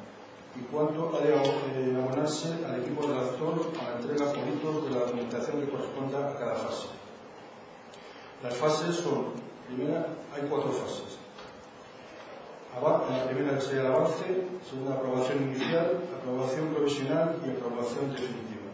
y 0.54 0.60
cuánto 0.70 1.16
ha 1.16 1.24
de 1.24 1.34
abonarse 1.34 2.48
al 2.64 2.80
equipo 2.80 3.06
redactor 3.06 3.72
a 3.80 3.90
la 3.90 3.96
entrega 3.98 4.32
hitos 4.32 4.84
de 4.84 4.90
la 4.90 5.00
documentación 5.00 5.60
que 5.60 5.70
corresponda 5.70 6.30
a 6.30 6.38
cada 6.38 6.54
fase. 6.54 6.88
Las 8.42 8.54
fases 8.54 8.96
son, 8.96 9.32
primera, 9.66 10.06
hay 10.34 10.46
cuatro 10.48 10.70
fases. 10.70 11.17
La 12.80 13.24
primera 13.28 13.60
sería 13.60 13.80
el 13.80 13.86
avance, 13.88 14.24
segunda 14.62 14.94
aprobación 14.94 15.42
inicial, 15.42 15.98
aprobación 16.16 16.68
provisional 16.68 17.34
y 17.44 17.50
aprobación 17.50 18.12
definitiva. 18.12 18.70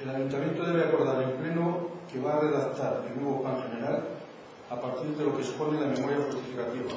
El 0.00 0.08
ayuntamiento 0.08 0.64
debe 0.64 0.84
acordar 0.84 1.22
en 1.22 1.32
pleno 1.32 1.88
que 2.10 2.18
va 2.18 2.36
a 2.36 2.40
redactar 2.40 3.04
el 3.06 3.22
nuevo 3.22 3.42
plan 3.42 3.62
general 3.62 4.04
a 4.70 4.80
partir 4.80 5.10
de 5.16 5.24
lo 5.24 5.36
que 5.36 5.42
expone 5.42 5.78
la 5.78 5.88
memoria 5.88 6.16
justificativa, 6.24 6.96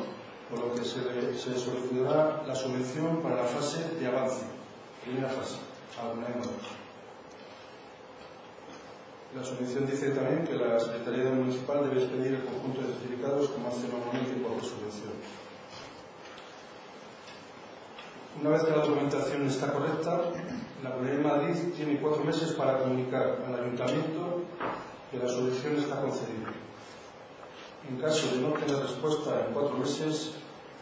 por 0.50 0.60
lo 0.60 0.76
que 0.76 0.86
se, 0.86 1.38
se 1.38 1.60
solicitará 1.60 2.44
la 2.48 2.56
subvención 2.56 3.22
para 3.22 3.36
la 3.36 3.44
fase 3.44 3.96
de 4.00 4.08
avance, 4.08 4.46
primera 5.04 5.28
fase, 5.28 5.58
alguna 6.02 6.28
de 6.28 6.81
la 9.36 9.44
subvención 9.44 9.86
dice 9.86 10.10
también 10.10 10.44
que 10.44 10.56
la 10.56 10.78
Secretaría 10.80 11.32
Municipal 11.32 11.88
debe 11.88 12.04
expedir 12.04 12.34
el 12.34 12.44
conjunto 12.44 12.82
de 12.82 12.88
certificados 12.88 13.50
como 13.50 13.70
hace 13.70 13.88
normalmente 13.88 14.42
cualquier 14.42 14.66
subvención. 14.66 15.14
Una 18.42 18.50
vez 18.50 18.64
que 18.64 18.72
la 18.72 18.78
documentación 18.78 19.48
está 19.48 19.72
correcta, 19.72 20.22
la 20.84 20.92
Comunidad 20.92 21.18
de 21.18 21.24
Madrid 21.24 21.56
tiene 21.76 22.00
cuatro 22.00 22.24
meses 22.24 22.52
para 22.54 22.80
comunicar 22.80 23.38
al 23.48 23.56
Ayuntamiento 23.56 24.42
que 25.12 25.18
la 25.18 25.28
subvención 25.28 25.78
está 25.78 26.02
concedida. 26.02 26.52
En 27.90 27.98
caso 27.98 28.36
de 28.36 28.42
no 28.42 28.54
tener 28.54 28.82
respuesta 28.82 29.46
en 29.48 29.54
cuatro 29.54 29.78
meses, 29.78 30.34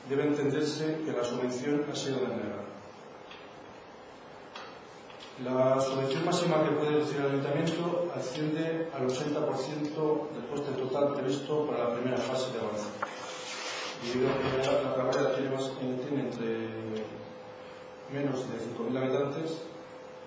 debe 0.10 0.28
entenderse 0.28 1.02
que 1.06 1.12
la 1.12 1.24
subvención 1.24 1.86
ha 1.92 1.96
sido 1.96 2.20
denegada. 2.22 2.69
La 5.44 5.80
subvención 5.80 6.26
máxima 6.26 6.64
que 6.66 6.72
puede 6.72 7.00
recibir 7.00 7.22
el 7.22 7.32
ayuntamiento 7.32 8.12
asciende 8.14 8.90
al 8.94 9.08
80% 9.08 10.36
del 10.36 10.46
coste 10.52 10.72
total 10.74 11.14
previsto 11.14 11.66
para 11.66 11.86
la 11.86 11.94
primera 11.96 12.18
fase 12.18 12.52
de 12.52 12.60
avance. 12.60 12.90
Debido 14.04 14.30
a 14.32 14.36
que 14.36 14.84
la 14.84 14.96
carrera 14.96 15.36
tiene, 15.36 15.56
más, 15.56 15.72
tiene 15.80 16.24
entre 16.24 16.68
menos 18.12 18.52
de 18.52 18.58
5.000 18.60 18.98
habitantes, 18.98 19.62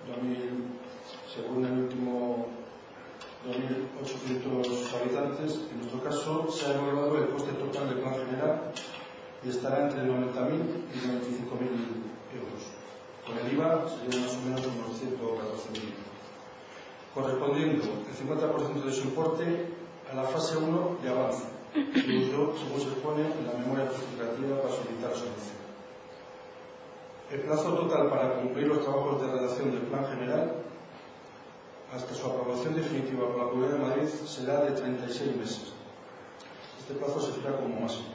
2000, 0.09 0.81
según 1.29 1.67
el 1.67 1.73
último 1.73 2.47
2.800 3.45 4.95
habitantes, 4.99 5.61
en 5.73 5.79
nuestro 5.79 6.03
caso 6.03 6.51
se 6.51 6.67
ha 6.67 6.75
evaluado 6.75 7.19
el 7.19 7.29
coste 7.29 7.53
total 7.53 7.91
del 7.91 7.99
plan 7.99 8.15
general 8.15 8.73
y 9.45 9.49
estará 9.51 9.91
entre 9.91 10.05
90.000 10.05 10.09
y 10.09 10.99
95.000 11.05 11.69
euros. 11.69 12.12
Con 13.33 13.47
el 13.47 13.55
IVA 13.55 13.89
serían 13.89 14.25
más 14.25 14.37
o 14.37 14.41
menos 14.43 14.67
unos 14.67 15.01
114.000. 15.01 15.81
Correspondiendo 17.15 17.83
el 17.83 18.15
50% 18.15 18.85
de 18.85 18.93
su 18.93 19.05
importe 19.05 19.67
a 20.11 20.15
la 20.15 20.25
fase 20.25 20.59
1 20.59 20.99
de 21.03 21.09
avance, 21.09 21.45
incluso 21.75 22.55
según 22.59 22.81
se 22.81 23.01
pone 23.01 23.23
en 23.23 23.47
la 23.47 23.55
memoria 23.59 23.87
justificativa 23.87 24.61
para 24.61 24.75
solicitar 24.75 25.13
solución. 25.13 25.63
El 27.31 27.41
plazo 27.41 27.73
total 27.73 28.11
para 28.11 28.35
cumplir 28.35 28.69
los 28.69 28.83
trabajos 28.83 29.23
de 29.23 29.33
redacción 29.33 29.71
del 29.71 29.83
plan 29.83 30.07
general 30.07 30.53
hasta 31.95 32.15
su 32.15 32.27
aprobación 32.27 32.75
definitiva 32.75 33.27
por 33.29 33.39
la 33.39 33.45
Comunidad 33.45 33.73
de 33.73 33.79
Madrid 33.79 34.09
será 34.27 34.61
de 34.65 34.73
36 34.73 35.37
meses. 35.37 35.73
Este 36.79 36.95
plazo 36.95 37.21
se 37.21 37.33
fija 37.33 37.57
como 37.57 37.81
máximo. 37.81 38.09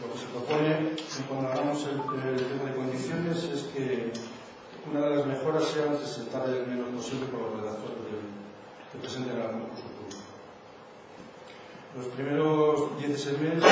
Lo 0.00 0.12
que 0.12 0.18
se 0.18 0.26
propone 0.26 0.96
si 1.20 1.26
comparamos 1.26 1.84
el, 1.84 2.00
el 2.28 2.46
tema 2.46 2.70
de 2.70 2.76
condiciones 2.76 3.44
es 3.44 3.62
que 3.74 4.10
una 4.90 5.00
de 5.00 5.16
las 5.16 5.26
mejoras 5.26 5.64
sea 5.64 5.92
presentar 5.92 6.06
sentar 6.06 6.48
el 6.48 6.66
menos 6.66 6.88
posible 6.96 7.26
por 7.26 7.42
los 7.42 7.60
redactores 7.60 7.96
que 8.90 8.98
presenten 8.98 9.38
la 9.38 9.50
concurso 9.50 9.84
público. 9.84 10.22
Los 11.96 12.06
primeros 12.06 12.98
16 12.98 13.40
meses 13.40 13.64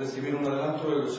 recibir 0.00 0.34
un 0.34 0.46
adelanto 0.46 0.88
del 0.88 1.06
75% 1.06 1.12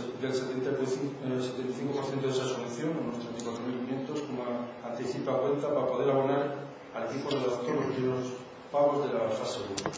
eh, 1.22 2.22
de 2.22 2.30
esa 2.30 2.46
solución, 2.46 2.90
unos 2.98 3.22
34.500, 3.46 4.26
como 4.26 4.44
anticipa 4.84 5.38
cuenta 5.38 5.70
para 5.70 5.86
poder 5.86 6.10
abonar 6.10 6.56
al 6.96 7.04
equipo 7.06 7.30
de 7.30 7.42
los 7.42 7.54
primeros 7.60 8.34
pagos 8.72 9.06
de 9.06 9.14
la 9.14 9.30
fase 9.30 9.60
1. 9.60 9.92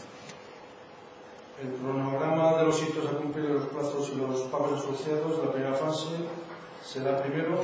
El 1.62 1.72
cronograma 1.80 2.58
de 2.58 2.64
los 2.66 2.82
hitos 2.82 3.06
a 3.06 3.16
cumplir 3.16 3.46
los 3.46 3.68
plazos 3.68 4.12
y 4.12 4.16
los 4.16 4.40
pagos 4.52 4.80
asociados, 4.80 5.42
la 5.42 5.50
primera 5.50 5.74
fase, 5.74 6.10
será 6.84 7.22
primero 7.22 7.60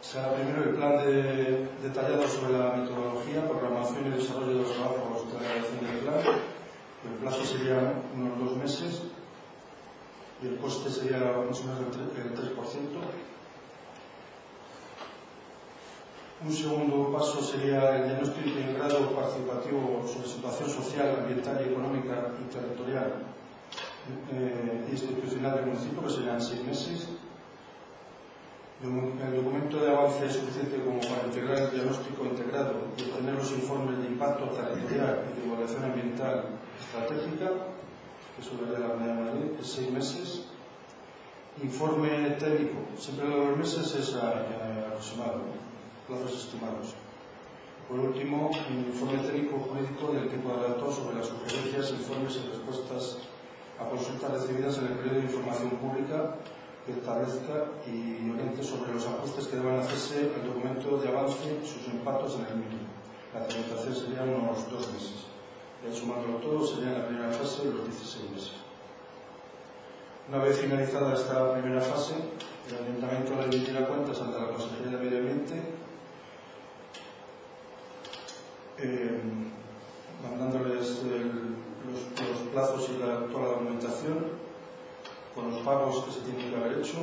será 0.00 0.32
primero 0.32 0.62
el 0.62 0.74
plan 0.76 0.96
de, 1.04 1.68
detallado 1.82 2.26
sobre 2.28 2.56
la 2.56 2.76
metodología, 2.76 3.46
programación 3.46 4.06
y 4.06 4.10
desarrollo 4.16 4.46
de 4.46 4.54
los 4.54 4.72
trabajos 4.72 5.26
de 5.26 5.34
la 5.34 5.48
realización 5.48 5.86
del 5.86 5.98
plan, 5.98 6.57
El 7.04 7.14
plazo 7.20 7.44
sería 7.44 8.02
unos 8.14 8.38
dos 8.38 8.56
meses 8.56 9.02
y 10.42 10.46
el 10.48 10.56
coste 10.56 10.90
sería 10.90 11.18
mucho 11.46 11.64
más 11.64 11.78
del 11.78 12.34
3%. 12.34 12.58
Un 16.40 16.52
segundo 16.52 17.12
paso 17.12 17.42
sería 17.42 17.96
el 17.96 18.04
diagnóstico 18.06 18.48
integrado 18.48 19.10
participativo 19.10 20.04
sobre 20.06 20.28
situación 20.28 20.70
social, 20.70 21.16
ambiental 21.20 21.58
y 21.60 21.70
económica 21.70 22.32
y 22.38 22.52
territorial 22.52 23.26
eh, 24.32 24.86
institucional 24.90 25.56
del 25.56 25.66
municipio, 25.66 26.02
que 26.02 26.10
serían 26.10 26.40
seis 26.40 26.62
meses. 26.64 27.08
El 28.80 29.34
documento 29.34 29.80
de 29.80 29.90
avance 29.90 30.26
es 30.26 30.34
suficiente 30.34 30.80
como 30.84 31.00
para 31.00 31.26
integrar 31.26 31.58
el 31.58 31.70
diagnóstico 31.72 32.24
integrado 32.24 32.74
y 32.96 33.02
obtener 33.10 33.34
los 33.34 33.50
informes 33.50 33.98
de 33.98 34.06
impacto 34.06 34.44
territorial 34.50 35.24
y 35.26 35.40
de 35.40 35.46
evaluación 35.46 35.84
ambiental 35.84 36.44
estratégica, 36.80 37.50
que 38.36 38.42
sobre 38.42 38.78
la 38.78 38.88
Comunidad 38.88 39.14
de 39.14 39.22
Madrid, 39.22 39.50
de 39.58 39.64
seis 39.64 39.90
meses. 39.90 40.44
Informe 41.62 42.36
técnico, 42.38 42.78
siempre 42.96 43.26
los 43.28 43.56
meses 43.56 43.94
es 43.96 44.14
eh, 44.14 44.86
aproximado, 44.86 45.42
plazos 46.06 46.44
estimados. 46.44 46.94
Por 47.88 47.98
último, 47.98 48.50
un 48.70 48.78
informe 48.84 49.18
técnico 49.18 49.58
jurídico 49.58 50.12
del 50.12 50.28
equipo 50.28 50.50
de 50.50 50.56
redactor 50.62 50.92
sobre 50.92 51.16
las 51.16 51.26
sugerencias, 51.26 51.90
informes 51.90 52.36
y 52.36 52.48
respuestas 52.48 53.18
a 53.80 53.88
consultas 53.88 54.30
recibidas 54.30 54.78
en 54.78 54.86
el 54.86 54.92
periodo 54.92 55.16
de 55.16 55.22
información 55.22 55.70
pública 55.70 56.36
que 56.84 56.92
establezca 56.92 57.72
y 57.86 58.30
oriente 58.30 58.62
sobre 58.62 58.94
los 58.94 59.06
ajustes 59.06 59.46
que 59.46 59.56
deban 59.56 59.80
hacerse 59.80 60.32
al 60.34 60.46
documento 60.46 60.98
de 60.98 61.08
avance 61.08 61.60
y 61.62 61.66
sus 61.66 61.86
impactos 61.92 62.36
en 62.36 62.46
el 62.46 62.56
mismo. 62.56 62.88
La 63.34 63.46
tramitación 63.46 63.94
sería 63.94 64.22
unos 64.22 64.70
dos 64.70 64.92
meses 64.92 65.27
e 65.86 65.92
sumándolo 65.94 66.38
todo 66.38 66.66
sería 66.66 66.98
la 66.98 67.06
primera 67.06 67.30
fase 67.30 67.64
los 67.66 67.84
16 67.86 68.30
meses. 68.30 68.52
Una 70.28 70.38
vez 70.38 70.58
finalizada 70.58 71.14
esta 71.14 71.52
primera 71.54 71.80
fase, 71.80 72.14
el 72.68 72.74
Ayuntamiento 72.74 73.34
le 73.36 73.44
emitirá 73.44 73.86
cuentas 73.86 74.20
ante 74.20 74.38
la 74.38 74.48
Consejería 74.48 74.98
de 74.98 75.04
Medio 75.04 75.18
Ambiente, 75.18 75.54
eh, 78.78 79.20
mandándoles 80.22 81.02
el, 81.04 81.56
los, 81.88 82.28
los 82.28 82.40
plazos 82.52 82.90
y 82.90 82.98
la, 82.98 83.26
toda 83.26 83.42
la 83.42 83.48
documentación, 83.54 84.26
con 85.34 85.50
los 85.50 85.60
pagos 85.62 86.04
que 86.04 86.12
se 86.12 86.20
tienen 86.20 86.50
que 86.50 86.56
haber 86.56 86.78
hecho 86.78 86.98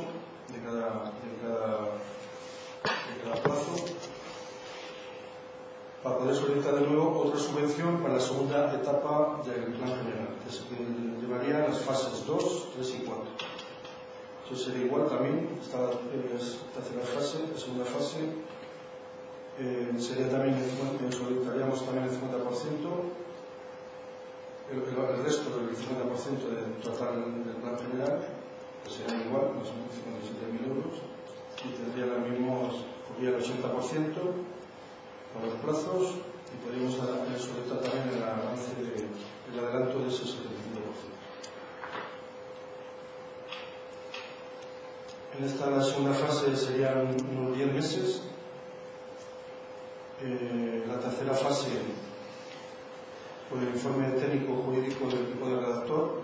de 0.52 0.60
cada, 0.60 1.10
de 1.10 1.32
cada, 1.42 1.78
de 2.84 3.22
cada 3.24 3.42
plazo, 3.42 3.74
para 6.06 6.18
poder 6.18 6.36
solicitar 6.36 6.74
de 6.76 6.86
nuevo 6.86 7.18
otra 7.18 7.36
subvención 7.36 7.98
para 7.98 8.14
la 8.14 8.20
segunda 8.20 8.72
etapa 8.72 9.42
del 9.44 9.74
plan 9.74 9.90
general, 9.90 10.38
que 10.38 10.54
se 10.54 10.62
llevaría 11.20 11.66
las 11.66 11.80
fases 11.80 12.24
2, 12.24 12.68
3 12.76 12.94
y 12.94 12.98
4. 13.02 13.24
Eso 14.46 14.54
sería 14.54 14.86
igual 14.86 15.08
también, 15.08 15.50
eh, 15.50 15.58
esta 15.58 15.90
tercera 16.78 17.02
fase, 17.02 17.42
la 17.52 17.58
segunda 17.58 17.84
fase, 17.84 18.22
eh, 19.58 19.90
sería 19.98 20.30
también, 20.30 20.54
eh, 20.54 21.10
solicitaríamos 21.10 21.84
también 21.84 22.04
el 22.04 22.14
50%, 22.14 22.22
el, 24.70 24.78
el, 24.78 25.10
el 25.10 25.24
resto 25.24 25.50
del 25.58 25.74
50% 25.74 26.38
del 26.54 26.70
total 26.86 27.34
del 27.42 27.56
plan 27.56 27.78
general, 27.82 28.22
que 28.84 28.90
sería 28.94 29.26
igual, 29.26 29.58
más 29.58 29.66
o 29.66 29.74
menos 29.74 29.90
57.000 29.90 30.70
euros, 30.70 31.02
y 31.66 31.82
tendría 31.82 32.14
el 32.14 32.30
mismo, 32.30 32.70
cubría 33.10 33.30
el 33.30 33.42
80%, 33.42 34.54
con 35.36 35.50
los 35.50 35.58
plazos 35.60 36.14
y 36.52 36.64
podríamos 36.64 36.94
solicitar 36.94 37.80
también 37.80 38.16
el 38.16 38.22
avance 38.22 38.74
de, 38.76 39.06
el 39.52 39.64
adelanto 39.64 40.00
de 40.00 40.08
ese 40.08 40.24
75%. 40.24 40.36
En 45.38 45.44
esta 45.44 45.82
segunda 45.82 46.14
fase 46.14 46.56
serían 46.56 47.14
unos 47.36 47.56
10 47.56 47.72
meses. 47.74 48.22
Eh, 50.22 50.84
la 50.88 50.98
tercera 50.98 51.34
fase 51.34 51.68
por 53.50 53.58
el 53.58 53.68
informe 53.68 54.08
técnico 54.12 54.54
jurídico 54.62 55.08
del 55.08 55.26
equipo 55.26 55.48
de 55.48 55.56
redactor. 55.60 56.22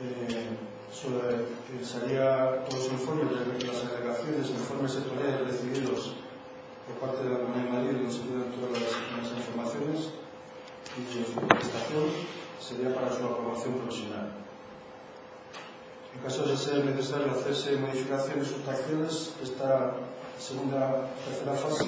Eh, 0.00 0.46
sobre, 0.90 1.44
que 1.68 1.84
salía 1.84 2.64
todos 2.64 2.84
los 2.84 2.92
informes 2.92 3.26
las 3.66 3.84
agregaciones, 3.84 4.48
informes 4.48 4.92
sectoriales 4.92 5.40
recibidos 5.46 6.14
por 6.88 7.10
parte 7.10 7.24
de 7.24 7.30
la 7.30 7.40
Comunidad 7.40 7.64
de 7.64 7.92
Madrid, 7.92 8.08
se 8.08 8.22
quedan 8.24 8.48
todas 8.56 8.72
las, 8.72 9.38
informaciones 9.38 10.10
y 10.96 11.24
su 11.24 11.34
contestación 11.34 12.04
sería 12.58 12.94
para 12.94 13.12
su 13.12 13.24
aprobación 13.24 13.74
profesional. 13.74 14.32
En 16.14 16.22
caso 16.22 16.44
de 16.46 16.56
ser 16.56 16.84
necesario 16.84 17.30
hacerse 17.30 17.76
modificaciones 17.76 18.48
o 18.48 18.54
sustracciones, 18.54 19.34
esta 19.42 19.94
segunda, 20.38 21.10
tercera 21.24 21.52
fase 21.52 21.86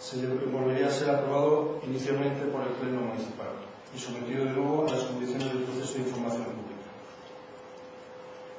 se 0.00 0.26
volvería 0.26 0.86
a 0.86 0.90
ser 0.90 1.10
aprobado 1.10 1.80
inicialmente 1.86 2.46
por 2.46 2.62
el 2.62 2.72
Pleno 2.80 3.02
Municipal 3.02 3.52
y 3.94 3.98
sometido 3.98 4.44
de 4.44 4.52
nuevo 4.52 4.88
a 4.88 4.90
las 4.90 5.04
condiciones 5.04 5.52
del 5.52 5.62
proceso 5.64 5.94
de 5.94 6.00
información 6.00 6.57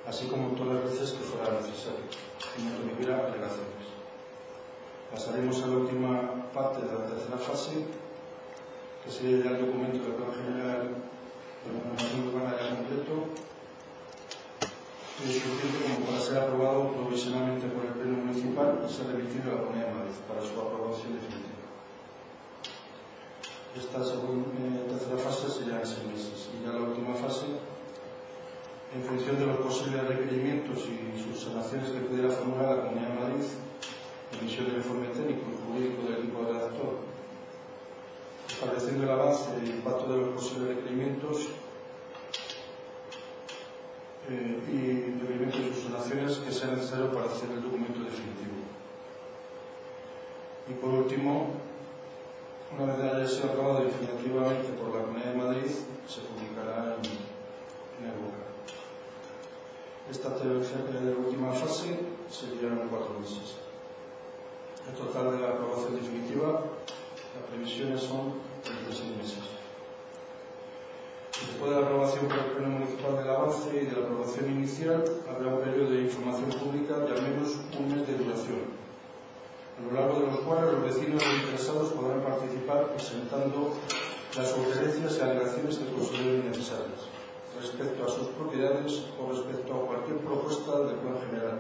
así 0.10 0.26
como 0.26 0.50
todas 0.58 0.82
las 0.82 0.92
veces 0.92 1.12
que 1.12 1.24
fuera 1.24 1.54
necesario, 1.62 2.10
y 2.58 2.64
no 2.66 2.90
tuviera 2.90 3.30
alegaciones. 3.30 3.86
Pasaremos 5.14 5.62
a 5.62 5.68
la 5.68 5.78
última 5.78 6.50
parte 6.52 6.82
de 6.82 6.92
la 6.92 7.06
tercera 7.06 7.38
fase, 7.38 7.86
que 9.06 9.12
sería 9.12 9.46
ya 9.46 9.52
el 9.52 9.66
documento 9.66 10.02
del 10.02 10.18
Plan 10.18 10.34
General 10.34 10.82
de 10.90 11.68
Ordenación 11.70 12.28
Urbana 12.28 12.58
ya 12.58 12.76
completo, 12.76 13.14
y 15.20 15.34
suficiente 15.34 15.78
como 15.84 16.06
para 16.08 16.20
ser 16.20 16.38
aprobado 16.40 16.90
provisionalmente 16.94 17.68
por 17.68 17.86
el 17.86 17.94
Pleno 17.94 18.18
Municipal 18.18 18.82
y 18.82 18.90
ser 18.92 19.08
remitido 19.14 19.52
a 19.52 19.56
la 19.56 19.62
Comunidad 19.62 19.88
de 19.88 19.94
Madrid 19.94 20.18
para 20.26 20.42
su 20.42 20.56
aprobación 20.58 21.14
definitiva. 21.22 21.70
Esta 23.78 24.00
segunda, 24.02 24.50
eh, 24.58 24.90
tercera 24.90 25.18
fase 25.20 25.52
sería 25.52 25.80
en 25.82 25.86
seis 25.86 26.08
meses 26.08 26.50
y 26.50 26.66
ya 26.66 26.74
la 26.74 26.82
última 26.88 27.14
fase 27.14 27.46
en 28.94 29.04
función 29.04 29.38
de 29.38 29.46
los 29.46 29.58
posibles 29.58 30.08
requerimientos 30.08 30.80
y 30.88 31.22
subsanaciones 31.22 31.90
que 31.92 32.00
pudiera 32.00 32.30
formular 32.30 32.78
la 32.78 32.84
Comunidad 32.84 33.10
de 33.10 33.20
Madrid, 33.20 33.46
emisión 34.40 34.66
del 34.66 34.78
informe 34.78 35.08
técnico 35.10 35.42
y 35.52 35.68
jurídico 35.68 36.04
del 36.04 36.20
equipo 36.24 36.44
de 36.44 36.54
redactor, 36.54 36.98
estableciendo 38.50 39.04
el 39.04 39.12
avance 39.12 39.50
y 39.62 39.70
el 39.70 39.76
impacto 39.76 40.08
de 40.08 40.18
los 40.18 40.30
posibles 40.30 40.76
requerimientos 40.76 41.38
eh, 44.28 44.60
y 44.68 45.22
requerimientos 45.22 45.60
y 45.60 45.82
subsanaciones 45.82 46.38
que 46.38 46.52
sea 46.52 46.72
necesario 46.72 47.12
para 47.12 47.28
hacer 47.28 47.52
el 47.52 47.62
documento 47.62 48.00
definitivo. 48.00 48.58
Y 50.68 50.74
por 50.74 50.90
último, 50.90 51.48
una 52.76 52.94
vez 52.94 53.14
haya 53.14 53.28
sido 53.28 53.52
aprobado 53.52 53.86
definitivamente 53.86 54.70
por 54.74 54.96
la 54.96 55.04
Comunidad 55.04 55.32
de 55.32 55.38
Madrid, 55.38 55.72
se 56.08 56.22
publicará 56.22 56.96
en, 56.96 58.06
en 58.06 58.12
el 58.12 58.18
BOCA. 58.20 58.49
Esta 60.10 60.30
última 60.30 61.52
fase 61.52 62.00
seguirán 62.32 62.90
cuatro 62.90 63.20
meses. 63.20 63.62
El 64.90 64.96
total 64.98 65.34
de 65.34 65.40
la 65.40 65.50
aprobación 65.50 66.02
definitiva, 66.02 66.66
las 67.38 67.46
previsiones 67.46 68.02
son 68.02 68.42
36 68.64 69.18
meses. 69.18 69.46
Después 71.46 71.70
de 71.70 71.80
la 71.80 71.86
aprobación 71.86 72.26
por 72.26 72.38
el 72.40 72.46
Pleno 72.58 72.70
Municipal 72.70 73.18
del 73.18 73.30
Avance 73.30 73.70
y 73.70 73.86
de 73.86 73.92
la 73.92 74.08
aprobación 74.08 74.50
inicial, 74.50 75.04
habrá 75.30 75.54
un 75.54 75.62
periodo 75.62 75.92
de 75.92 76.02
información 76.02 76.50
pública 76.58 76.98
de 76.98 77.12
al 77.14 77.22
menos 77.22 77.62
un 77.78 77.94
mes 77.94 78.08
de 78.08 78.18
duración, 78.18 78.66
a 79.78 79.82
lo 79.86 79.92
largo 79.94 80.20
de 80.22 80.26
los 80.26 80.40
cuales 80.40 80.74
los 80.74 80.84
vecinos 80.90 81.22
e 81.22 81.36
interesados 81.38 81.90
podrán 81.94 82.22
participar 82.22 82.94
presentando 82.98 83.78
las 84.36 84.50
sugerencias 84.50 85.18
y 85.18 85.22
alegaciones 85.22 85.78
que 85.78 85.94
consideren 85.94 86.50
necesarias. 86.50 87.09
Respecto 87.60 88.06
a 88.06 88.10
sus 88.10 88.28
propiedades 88.30 89.04
o 89.20 89.32
respecto 89.32 89.74
a 89.76 89.86
cualquier 89.86 90.18
propuesta 90.20 90.80
del 90.88 90.96
plan 91.04 91.20
general, 91.28 91.60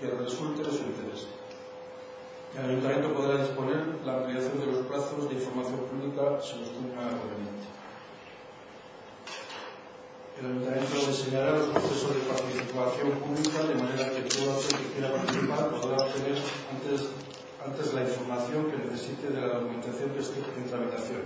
que 0.00 0.10
resulte 0.10 0.62
de 0.62 0.70
su 0.70 0.82
interés. 0.84 1.26
El 2.56 2.70
Ayuntamiento 2.70 3.12
podrá 3.14 3.42
disponer 3.42 3.82
la 4.04 4.18
ampliación 4.18 4.58
de 4.58 4.66
los 4.66 4.86
plazos 4.86 5.28
de 5.28 5.34
información 5.34 5.80
pública 5.86 6.40
si 6.40 6.58
los 6.58 6.70
tenga 6.74 7.06
conveniente. 7.14 7.66
El 10.38 10.46
Ayuntamiento 10.46 10.94
diseñará 11.06 11.50
los 11.58 11.66
procesos 11.68 12.14
de 12.14 12.22
participación 12.30 13.10
pública 13.22 13.58
de 13.62 13.74
manera 13.74 14.10
que 14.10 14.22
todo 14.22 14.54
aquel 14.54 14.78
que 14.78 14.92
quiera 14.94 15.12
participar 15.12 15.70
podrá 15.70 15.96
obtener 15.98 16.38
antes, 16.72 17.10
antes 17.58 17.94
la 17.94 18.02
información 18.02 18.70
que 18.70 18.78
necesite 18.78 19.28
de 19.28 19.40
la 19.40 19.58
documentación 19.58 20.10
que 20.10 20.20
esté 20.20 20.38
en 20.38 20.70
tramitación. 20.70 21.22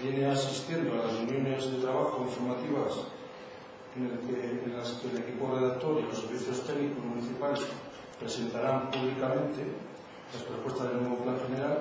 Viene 0.00 0.26
asistiendo 0.26 0.92
a 0.92 1.06
las 1.06 1.16
reuniones 1.18 1.72
de 1.72 1.78
trabajo 1.78 2.24
informativas 2.24 3.13
en 3.96 4.10
el 4.10 4.18
que, 4.26 4.64
en 4.64 4.76
las 4.76 4.90
que 4.94 5.10
el 5.10 5.18
equipo 5.18 5.54
redactor 5.54 6.00
y 6.00 6.02
los 6.02 6.18
servicios 6.18 6.66
técnicos 6.66 7.04
municipales 7.04 7.60
presentarán 8.18 8.90
públicamente 8.90 9.62
las 10.32 10.42
propuestas 10.42 10.88
del 10.88 11.02
nuevo 11.02 11.22
plan 11.22 11.38
general 11.46 11.78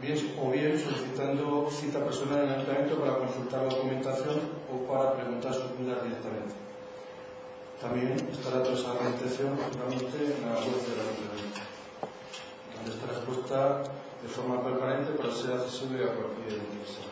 bien, 0.00 0.34
o 0.40 0.50
bien 0.50 0.78
solicitando 0.78 1.68
cita 1.70 2.04
personal 2.04 2.44
en 2.44 2.44
el 2.44 2.54
ayuntamiento 2.54 3.00
para 3.00 3.18
consultar 3.18 3.62
la 3.62 3.68
documentación 3.68 4.40
o 4.68 4.92
para 4.92 5.14
preguntar 5.14 5.54
sus 5.54 5.78
dudas 5.78 6.02
directamente. 6.04 6.54
También 7.80 8.12
estará 8.12 8.62
toda 8.62 8.76
esa 8.76 8.92
orientación 8.92 9.56
realmente 9.56 10.18
en 10.20 10.44
la 10.44 10.60
web 10.60 10.80
del 10.84 11.00
ayuntamiento, 11.00 11.60
donde 12.76 12.90
estará 12.92 13.12
expuesta 13.16 13.82
de 14.20 14.28
forma 14.28 14.62
permanente 14.62 15.12
para 15.12 15.32
ser 15.32 15.52
accesible 15.52 16.04
a 16.04 16.12
cualquier 16.12 16.60
interesado. 16.60 17.08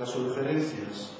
Las 0.00 0.08
sugerencias 0.08 1.12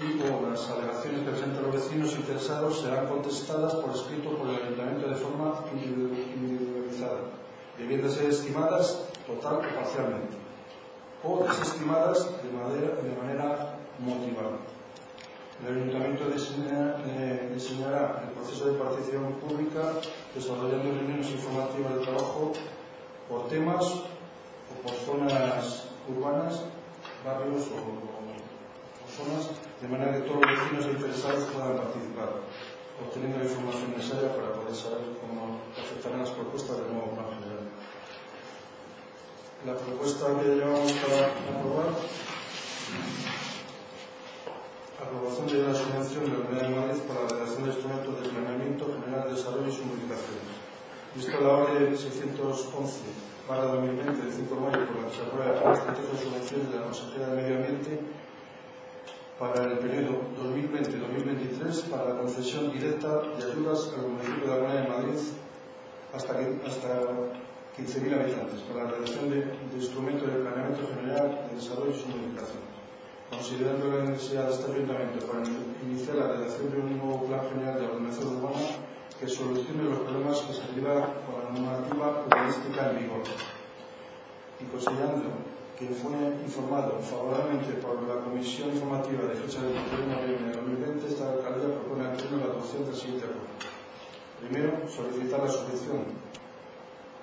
y 0.00 0.22
o 0.22 0.48
las 0.48 0.70
alegaciones 0.70 1.22
que 1.22 1.30
presentan 1.30 1.62
los 1.64 1.72
vecinos 1.72 2.12
interesados 2.12 2.80
serán 2.80 3.08
contestadas 3.08 3.74
por 3.74 3.94
escrito 3.94 4.30
por 4.36 4.48
el 4.48 4.62
Ayuntamiento 4.62 5.08
de 5.08 5.16
forma 5.16 5.64
individualizada, 5.72 7.18
debiendo 7.76 8.08
ser 8.08 8.30
estimadas 8.30 9.00
total 9.26 9.56
o 9.56 9.74
parcialmente, 9.74 10.36
o 11.24 11.42
desestimadas 11.42 12.30
de 12.42 12.50
manera, 12.52 12.94
de 13.02 13.16
manera 13.16 13.74
motivada. 13.98 14.58
El 15.66 15.74
Ayuntamiento 15.74 16.30
diseñará, 16.30 17.02
eh, 17.04 17.50
diseñará 17.52 18.22
el 18.22 18.30
proceso 18.38 18.66
de 18.66 18.78
participación 18.78 19.32
pública 19.42 19.94
desarrollando 20.32 20.92
reuniones 20.92 21.30
informativas 21.30 21.94
de 21.96 22.00
trabajo 22.02 22.52
por 23.28 23.48
temas 23.48 23.84
o 23.84 24.82
por 24.86 24.94
zonas 24.94 25.88
urbanas, 26.06 26.62
barrios 27.24 27.66
o, 27.66 27.74
o, 27.74 27.98
o 27.98 29.10
zonas 29.10 29.57
de 29.80 29.86
manera 29.88 30.12
que 30.12 30.26
todos 30.26 30.42
os 30.42 30.50
vecinos 30.50 30.86
interesados 30.90 31.44
puedan 31.54 31.76
participar, 31.78 32.42
obteniendo 32.98 33.38
a 33.38 33.46
información 33.46 33.94
necesaria 33.94 34.34
para 34.34 34.50
poder 34.58 34.74
saber 34.74 35.06
cómo 35.22 35.62
afectarán 35.78 36.26
las 36.26 36.34
propuestas 36.34 36.82
del 36.82 36.90
nuevo 36.90 37.14
plan 37.14 37.30
general. 37.38 37.62
La 39.66 39.74
propuesta 39.74 40.34
que 40.38 40.54
llevamos 40.54 40.92
para 40.98 41.30
aprobar 41.30 41.90
aprobación 44.98 45.46
de 45.46 45.62
la 45.62 45.74
subvención 45.74 46.24
de 46.26 46.30
la 46.30 46.42
Comunidad 46.42 46.68
de 46.68 46.74
Madrid 46.74 47.00
para 47.06 47.20
la 47.22 47.28
redacción 47.28 47.62
de 47.62 47.70
instrumentos 47.70 48.12
de 48.18 48.28
planeamiento 48.28 48.82
general 48.98 49.22
de 49.24 49.34
desarrollo 49.34 49.68
y 49.68 49.72
su 49.72 49.82
Vista 49.94 50.14
Visto 51.14 51.40
la 51.40 51.48
orden 51.48 51.96
611 51.96 53.00
para 53.46 53.64
2020 53.78 54.26
de 54.26 54.32
5 54.32 54.54
de 54.54 54.60
mayo 54.60 54.86
por 54.86 54.96
la 55.02 55.08
que 55.08 55.14
se 55.16 55.22
aprueba 55.22 55.54
la 55.54 55.72
estrategia 55.72 56.12
de 56.12 56.18
subvenciones 56.18 56.66
de 56.68 56.76
la 56.76 56.84
Consejería 56.84 57.26
de 57.26 57.36
Medio 57.42 57.56
Ambiente 57.56 57.92
para 59.38 59.64
el 59.64 59.78
periodo 59.78 60.20
2020-2023 60.36 61.82
para 61.90 62.12
la 62.12 62.20
concesión 62.20 62.72
directa 62.72 63.22
de 63.38 63.52
ayudas 63.52 63.92
al 63.96 64.08
municipio 64.08 64.50
de 64.50 64.58
Comunidad 64.58 64.82
de 64.82 64.88
Madrid 64.88 65.18
hasta, 66.12 66.32
hasta 66.66 66.88
15.000 67.78 68.20
habitantes 68.20 68.60
para 68.62 68.84
la 68.84 68.90
redacción 68.90 69.30
de, 69.30 69.36
de 69.36 69.76
instrumentos 69.76 70.26
de 70.26 70.40
planeamiento 70.40 70.88
general 70.92 71.46
de 71.48 71.54
desarrollo 71.54 71.90
y 71.90 71.94
su. 71.94 72.08
Considerando 73.30 73.88
la 73.88 74.04
necesidad 74.10 74.48
de 74.48 74.54
este 74.54 74.72
ayuntamiento 74.72 75.26
para 75.26 75.42
iniciar 75.86 76.16
la 76.16 76.28
redacción 76.28 76.70
de 76.72 76.78
un 76.78 76.98
nuevo 76.98 77.24
plan 77.26 77.40
general 77.50 77.78
de 77.78 77.86
ordenación 77.86 78.36
urbana 78.38 78.66
que 79.20 79.28
solucione 79.28 79.84
los 79.84 79.98
problemas 80.00 80.40
que 80.40 80.54
se 80.54 80.62
derivan 80.72 81.04
por 81.26 81.44
la 81.44 81.50
normativa 81.50 82.24
urbanística 82.26 82.90
en 82.90 82.98
vigor. 82.98 83.22
Y 84.60 84.64
considerando 84.64 85.47
que 85.78 85.86
fue 85.94 86.10
informado 86.44 86.98
favorablemente 86.98 87.74
por 87.74 88.02
la 88.02 88.18
Comisión 88.24 88.70
Informativa 88.70 89.22
de 89.30 89.36
fecha 89.36 89.62
del 89.62 89.74
21 89.74 90.06
de 90.06 90.10
noviembre 90.10 90.50
de 90.50 90.56
2020, 90.58 91.06
esta 91.06 91.30
alcaldía 91.30 91.70
propone 91.70 92.02
al 92.04 92.16
Pleno 92.16 92.36
la 92.38 92.50
adopción 92.50 92.84
del 92.84 92.96
siguiente 92.96 93.26
acuerdo. 93.26 93.46
Primero, 94.42 94.90
solicitar 94.90 95.38
la 95.38 95.48
subvención 95.48 96.02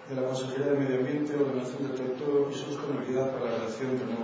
de 0.07 0.15
la 0.15 0.27
Consejería 0.27 0.67
de 0.71 0.79
Medio 0.79 0.99
Ambiente, 0.99 1.35
Ordenación 1.35 1.83
del 1.83 1.97
Territorio 1.99 2.47
y 2.49 2.53
Sostenibilidad 2.55 3.31
para 3.31 3.43
la 3.43 3.57
redacción 3.57 3.99
del 3.99 4.07
nuevo 4.07 4.23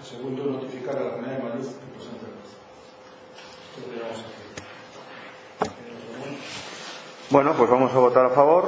El 0.00 0.04
segundo, 0.06 0.44
notificar 0.44 0.96
a 0.96 1.04
la 1.04 1.10
Comunidad 1.12 1.36
de 1.36 1.42
Madrid 1.44 1.66
el 1.68 1.92
presente 1.92 2.24
plazo. 2.24 2.56
Esto 3.76 3.84
lo 3.84 3.92
llevamos 3.92 4.16
aquí. 4.16 4.40
Bueno, 7.28 7.52
pues 7.52 7.68
vamos 7.68 7.92
a 7.92 7.98
votar 7.98 8.24
a 8.24 8.30
favor. 8.30 8.64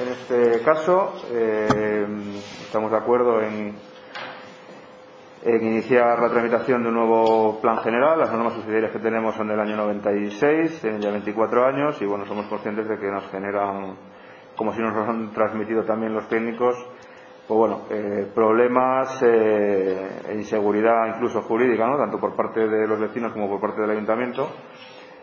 En 0.00 0.08
este 0.08 0.62
caso, 0.62 1.12
eh, 1.32 2.06
estamos 2.72 2.90
de 2.90 2.96
acuerdo 2.96 3.42
en, 3.42 3.74
iniciar 5.44 6.18
la 6.18 6.30
tramitación 6.30 6.82
de 6.82 6.88
un 6.88 6.94
nuevo 6.94 7.60
plan 7.60 7.76
general. 7.80 8.18
Las 8.18 8.32
normas 8.32 8.54
subsidiarias 8.54 8.92
que 8.92 8.98
tenemos 8.98 9.34
son 9.34 9.48
del 9.48 9.60
año 9.60 9.76
96, 9.76 10.80
tienen 10.80 11.02
ya 11.02 11.10
24 11.10 11.66
años 11.66 12.00
y 12.00 12.06
bueno, 12.06 12.24
somos 12.24 12.46
conscientes 12.46 12.88
de 12.88 12.96
que 12.98 13.10
nos 13.10 13.28
generan, 13.30 13.94
como 14.56 14.72
si 14.72 14.80
nos 14.80 14.94
lo 14.94 15.02
han 15.02 15.32
transmitido 15.32 15.84
también 15.84 16.14
los 16.14 16.26
técnicos, 16.28 16.74
pues 17.46 17.58
bueno, 17.58 17.82
eh, 17.90 18.26
problemas 18.34 19.22
eh, 19.22 20.22
e 20.30 20.34
inseguridad 20.34 21.14
incluso 21.14 21.42
jurídica, 21.42 21.86
¿no? 21.86 21.98
tanto 21.98 22.18
por 22.18 22.34
parte 22.34 22.66
de 22.66 22.88
los 22.88 22.98
vecinos 22.98 23.34
como 23.34 23.50
por 23.50 23.60
parte 23.60 23.82
del 23.82 23.90
ayuntamiento 23.90 24.48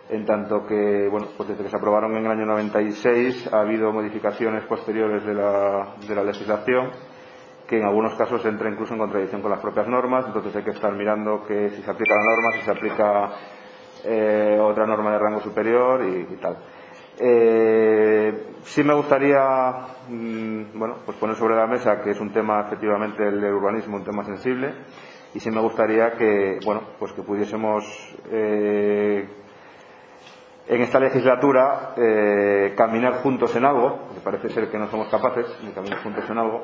en 0.09 0.23
tanto 0.23 0.67
que, 0.67 1.07
bueno, 1.09 1.29
pues 1.35 1.49
desde 1.49 1.63
que 1.63 1.69
se 1.69 1.77
aprobaron 1.77 2.15
en 2.15 2.25
el 2.25 2.31
año 2.31 2.45
96 2.45 3.51
ha 3.51 3.62
habido 3.62 3.91
modificaciones 3.91 4.65
posteriores 4.65 5.25
de 5.25 5.33
la, 5.33 5.95
de 6.07 6.13
la 6.15 6.23
legislación 6.23 6.91
que 7.69 7.77
en 7.77 7.86
algunos 7.86 8.15
casos 8.15 8.43
entra 8.45 8.67
incluso 8.67 8.93
en 8.93 8.99
contradicción 8.99 9.43
con 9.43 9.51
las 9.51 9.60
propias 9.60 9.88
normas, 9.88 10.25
entonces 10.25 10.55
hay 10.55 10.63
que 10.63 10.71
estar 10.71 10.91
mirando 10.91 11.43
que 11.45 11.69
si 11.69 11.84
se 11.84 11.91
aplica 11.91 12.15
la 12.15 12.23
norma, 12.23 12.51
si 12.53 12.62
se 12.62 12.71
aplica 12.71 13.29
eh, 14.05 14.58
otra 14.60 14.88
norma 14.88 15.12
de 15.12 15.19
rango 15.19 15.39
superior 15.39 16.03
y, 16.03 16.36
tal. 16.38 16.58
Eh, 17.19 18.53
sí 18.63 18.84
me 18.84 18.95
gustaría 18.95 19.39
mmm, 20.08 20.63
bueno, 20.73 20.95
pues 21.05 21.15
poner 21.19 21.36
sobre 21.36 21.55
la 21.55 21.67
mesa 21.67 22.01
que 22.01 22.10
es 22.10 22.19
un 22.19 22.34
tema 22.34 22.62
efectivamente 22.62 23.27
el 23.27 23.43
urbanismo, 23.43 23.97
un 23.97 24.03
tema 24.03 24.23
sensible, 24.23 24.73
y 25.36 25.39
sí 25.39 25.51
me 25.51 25.62
gustaría 25.62 26.13
que, 26.13 26.60
bueno, 26.65 26.82
pues 26.97 27.12
que 27.12 27.21
pudiésemos 27.21 27.86
eh, 28.32 29.29
en 30.67 30.82
esta 30.82 30.99
legislatura 30.99 31.93
caminar 32.75 33.21
juntos 33.21 33.55
en 33.55 33.65
algo, 33.65 34.05
porque 34.08 34.21
parece 34.21 34.49
ser 34.49 34.71
que 34.71 34.79
no 34.79 34.88
somos 34.88 35.08
capaces 35.10 35.45
de 35.63 35.71
caminar 35.71 36.01
juntos 36.01 36.27
en 36.29 36.38
algo, 36.38 36.63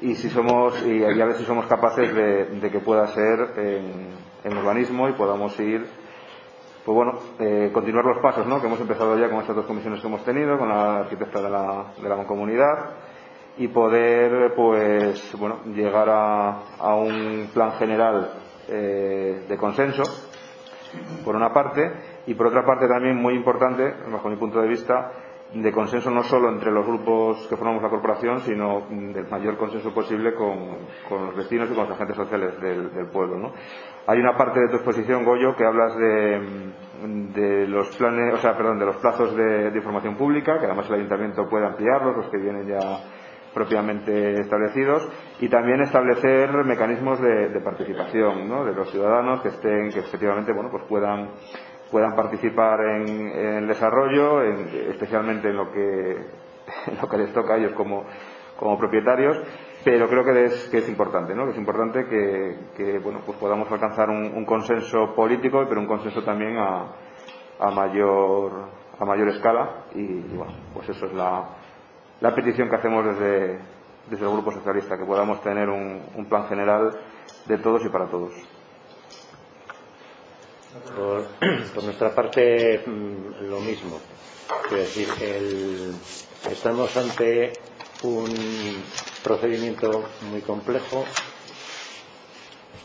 y 0.00 0.14
si 0.14 0.28
somos 0.30 0.80
y, 0.86 1.02
a 1.04 1.24
ver 1.24 1.34
si 1.34 1.44
somos 1.44 1.66
capaces 1.66 2.14
de, 2.14 2.44
de 2.60 2.70
que 2.70 2.80
pueda 2.80 3.06
ser 3.08 3.52
en, 3.56 4.28
urbanismo 4.56 5.08
y 5.08 5.12
podamos 5.12 5.58
ir 5.60 5.84
pues 6.84 6.94
bueno 6.94 7.18
eh, 7.38 7.70
continuar 7.72 8.04
los 8.04 8.22
pasos 8.22 8.46
¿no? 8.46 8.60
que 8.60 8.66
hemos 8.66 8.80
empezado 8.80 9.18
ya 9.18 9.28
con 9.28 9.40
estas 9.40 9.56
dos 9.56 9.66
comisiones 9.66 10.00
que 10.00 10.06
hemos 10.06 10.24
tenido 10.24 10.56
con 10.56 10.68
la 10.68 11.00
arquitecta 11.00 11.42
de 11.42 11.50
la, 11.50 11.92
de 12.00 12.08
la 12.08 12.26
comunidad 12.26 12.94
y 13.58 13.68
poder 13.68 14.54
pues 14.54 15.36
bueno 15.38 15.58
llegar 15.66 16.08
a, 16.08 16.62
a 16.78 16.94
un 16.94 17.50
plan 17.52 17.72
general 17.72 18.32
eh, 18.68 19.44
de 19.48 19.56
consenso 19.58 20.04
por 21.24 21.36
una 21.36 21.52
parte 21.52 21.92
y 22.26 22.34
por 22.34 22.46
otra 22.46 22.64
parte 22.64 22.86
también 22.88 23.16
muy 23.16 23.34
importante 23.34 23.94
bajo 24.10 24.30
mi 24.30 24.36
punto 24.36 24.60
de 24.60 24.68
vista 24.68 25.12
de 25.54 25.72
consenso 25.72 26.10
no 26.10 26.22
solo 26.24 26.50
entre 26.50 26.70
los 26.70 26.86
grupos 26.86 27.46
que 27.48 27.56
formamos 27.56 27.82
la 27.82 27.88
corporación, 27.88 28.40
sino 28.40 28.86
del 28.90 29.26
mayor 29.28 29.56
consenso 29.56 29.94
posible 29.94 30.34
con, 30.34 30.76
con 31.08 31.26
los 31.26 31.36
vecinos 31.36 31.70
y 31.70 31.74
con 31.74 31.88
los 31.88 31.94
agentes 31.94 32.16
sociales 32.16 32.60
del, 32.60 33.08
pueblo. 33.10 33.38
¿no? 33.38 33.52
Hay 34.06 34.18
una 34.18 34.36
parte 34.36 34.60
de 34.60 34.68
tu 34.68 34.76
exposición, 34.76 35.24
Goyo, 35.24 35.56
que 35.56 35.64
hablas 35.64 35.96
de, 35.96 36.70
de 37.34 37.66
los 37.66 37.96
planes, 37.96 38.34
o 38.34 38.38
sea, 38.38 38.56
perdón, 38.56 38.78
de 38.78 38.86
los 38.86 38.96
plazos 38.96 39.34
de, 39.34 39.70
de, 39.70 39.78
información 39.78 40.16
pública, 40.16 40.58
que 40.58 40.66
además 40.66 40.86
el 40.88 40.96
ayuntamiento 40.96 41.48
puede 41.48 41.66
ampliarlos, 41.66 42.16
los 42.16 42.28
que 42.28 42.38
vienen 42.38 42.66
ya 42.66 42.78
propiamente 43.54 44.40
establecidos, 44.40 45.08
y 45.40 45.48
también 45.48 45.80
establecer 45.80 46.52
mecanismos 46.64 47.18
de, 47.20 47.48
de 47.48 47.60
participación 47.60 48.46
¿no? 48.46 48.66
de 48.66 48.74
los 48.74 48.90
ciudadanos 48.90 49.40
que 49.40 49.48
estén, 49.48 49.88
que 49.90 50.00
efectivamente, 50.00 50.52
bueno, 50.52 50.68
pues 50.70 50.84
puedan 50.84 51.30
puedan 51.90 52.14
participar 52.14 52.80
en, 52.80 53.28
el 53.28 53.66
desarrollo, 53.68 54.42
en, 54.42 54.68
especialmente 54.90 55.48
en 55.48 55.56
lo 55.56 55.70
que 55.72 56.48
en 56.86 56.98
lo 57.00 57.08
que 57.08 57.18
les 57.18 57.32
toca 57.32 57.54
a 57.54 57.56
ellos 57.56 57.72
como, 57.72 58.04
como 58.56 58.78
propietarios, 58.78 59.38
pero 59.84 60.08
creo 60.08 60.24
que 60.24 60.44
es, 60.44 60.68
que 60.70 60.78
es 60.78 60.88
importante, 60.88 61.34
¿no? 61.34 61.44
que 61.44 61.52
es 61.52 61.58
importante 61.58 62.06
que, 62.06 62.56
que 62.76 62.98
bueno, 62.98 63.20
pues 63.24 63.38
podamos 63.38 63.70
alcanzar 63.70 64.10
un, 64.10 64.44
consenso 64.44 65.14
político, 65.14 65.64
pero 65.68 65.80
un 65.80 65.86
consenso 65.86 66.22
también 66.22 66.56
a, 66.58 66.86
a, 67.60 67.70
mayor, 67.70 68.68
a 68.98 69.04
mayor 69.04 69.28
escala 69.28 69.84
y, 69.94 70.20
bueno, 70.36 70.52
pues 70.74 70.88
eso 70.88 71.06
es 71.06 71.14
la, 71.14 71.48
la 72.20 72.34
petición 72.34 72.68
que 72.68 72.76
hacemos 72.76 73.04
desde, 73.04 73.58
desde 74.10 74.24
el 74.24 74.32
Grupo 74.32 74.50
Socialista, 74.50 74.98
que 74.98 75.04
podamos 75.04 75.40
tener 75.42 75.68
un 75.68 76.26
plan 76.28 76.46
general 76.48 76.90
de 77.46 77.58
todos 77.58 77.84
y 77.84 77.88
para 77.88 78.06
todos. 78.06 78.57
Por, 81.74 81.84
nuestra 81.84 82.14
parte, 82.14 82.82
mm, 82.84 83.48
lo 83.48 83.60
mismo. 83.60 83.98
Quiero 84.68 84.82
decir, 84.82 85.08
el, 85.22 85.94
estamos 86.50 86.94
ante 86.96 87.52
un 88.02 88.28
procedimiento 89.24 90.04
muy 90.30 90.42
complejo 90.42 91.04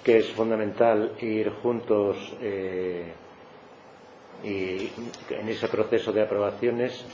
que 0.03 0.17
es 0.17 0.31
fundamental 0.31 1.13
ir 1.19 1.49
juntos 1.61 2.17
eh, 2.41 3.13
y 4.43 4.89
en 5.33 5.49
ese 5.49 5.67
proceso 5.67 6.11
de 6.11 6.21
aprobaciones 6.23 7.05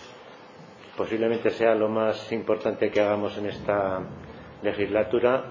posiblemente 0.96 1.50
sea 1.52 1.74
lo 1.76 1.90
más 1.90 2.32
importante 2.32 2.90
que 2.90 3.02
hagamos 3.02 3.38
en 3.38 3.48
esta 3.48 4.02
legislatura 4.64 5.46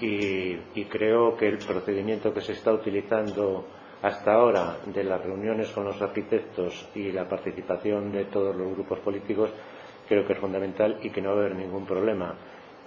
y 0.00 0.84
creo 0.86 1.36
que 1.36 1.48
el 1.48 1.58
procedimiento 1.58 2.34
que 2.34 2.42
se 2.42 2.52
está 2.52 2.72
utilizando 2.72 3.64
hasta 4.02 4.34
ahora 4.34 4.78
de 4.86 5.04
las 5.04 5.22
reuniones 5.24 5.70
con 5.70 5.84
los 5.84 6.00
arquitectos 6.00 6.88
y 6.94 7.12
la 7.12 7.28
participación 7.28 8.12
de 8.12 8.26
todos 8.26 8.54
los 8.54 8.70
grupos 8.72 8.98
políticos 9.00 9.50
creo 10.08 10.26
que 10.26 10.34
es 10.34 10.38
fundamental 10.38 10.98
y 11.02 11.10
que 11.10 11.20
no 11.20 11.30
va 11.30 11.36
a 11.36 11.40
haber 11.40 11.56
ningún 11.56 11.86
problema. 11.86 12.34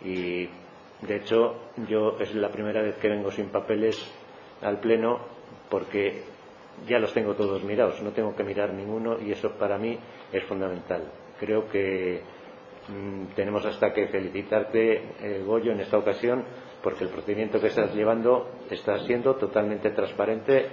Y 0.03 0.47
de 1.01 1.15
hecho, 1.15 1.55
yo 1.87 2.17
es 2.19 2.33
la 2.35 2.49
primera 2.49 2.81
vez 2.81 2.95
que 2.97 3.09
vengo 3.09 3.31
sin 3.31 3.49
papeles 3.49 3.97
al 4.61 4.79
Pleno 4.79 5.19
porque 5.69 6.23
ya 6.87 6.99
los 6.99 7.13
tengo 7.13 7.35
todos 7.35 7.63
mirados, 7.63 8.01
no 8.01 8.11
tengo 8.11 8.35
que 8.35 8.43
mirar 8.43 8.73
ninguno 8.73 9.19
y 9.19 9.31
eso 9.31 9.51
para 9.51 9.77
mí 9.77 9.97
es 10.31 10.43
fundamental. 10.43 11.03
Creo 11.39 11.69
que 11.69 12.21
mmm, 12.87 13.33
tenemos 13.35 13.65
hasta 13.65 13.93
que 13.93 14.07
felicitarte, 14.07 15.03
eh, 15.21 15.43
Goyo, 15.45 15.71
en 15.71 15.81
esta 15.81 15.97
ocasión 15.97 16.43
porque 16.81 17.03
el 17.03 17.09
procedimiento 17.09 17.59
que 17.59 17.67
estás 17.67 17.93
llevando 17.93 18.49
está 18.69 18.97
siendo 18.99 19.35
totalmente 19.35 19.89
transparente 19.89 20.67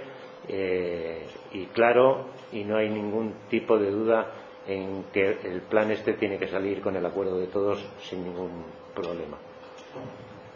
eh, 0.47 1.25
y 1.51 1.65
claro 1.67 2.25
y 2.51 2.63
no 2.63 2.77
hay 2.77 2.89
ningún 2.89 3.33
tipo 3.49 3.77
de 3.77 3.91
duda 3.91 4.31
en 4.67 5.05
que 5.13 5.39
el 5.43 5.61
plan 5.61 5.91
este 5.91 6.13
tiene 6.13 6.37
que 6.37 6.47
salir 6.47 6.81
con 6.81 6.95
el 6.95 7.05
acuerdo 7.05 7.37
de 7.39 7.47
todos 7.47 7.85
sin 8.01 8.23
ningún 8.23 8.63
problema. 8.93 9.37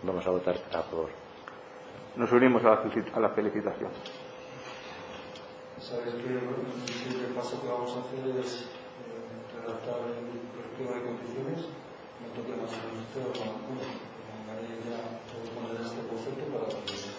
Vamos 0.03 0.25
a 0.27 0.31
votar 0.31 0.55
a 0.73 0.81
favor. 0.83 1.09
Nos 2.15 2.31
unimos 2.31 2.63
a 2.65 2.69
la, 2.69 2.83
a 3.13 3.19
la 3.19 3.29
felicitación. 3.29 3.91
Sabes 5.79 6.13
que 6.15 6.29
el 6.29 6.93
siguiente 6.93 7.33
paso 7.33 7.61
que 7.61 7.67
vamos 7.67 7.95
a 7.95 7.99
hacer 8.01 8.37
es 8.39 8.61
eh, 8.61 9.57
redactar 9.57 9.97
el 10.13 10.39
proyecto 10.53 10.93
de 10.93 11.05
condiciones, 11.05 11.65
no 12.21 12.27
toque 12.35 12.53
más 12.61 12.71
a 12.71 12.85
usted 12.93 13.21
o 13.21 13.33
con 13.33 13.61
pongaré 13.65 14.77
ya 14.85 15.01
todo 15.25 15.41
poner 15.55 15.81
este 15.81 16.05
concepto 16.07 16.45
para 16.53 16.69
que 16.69 17.10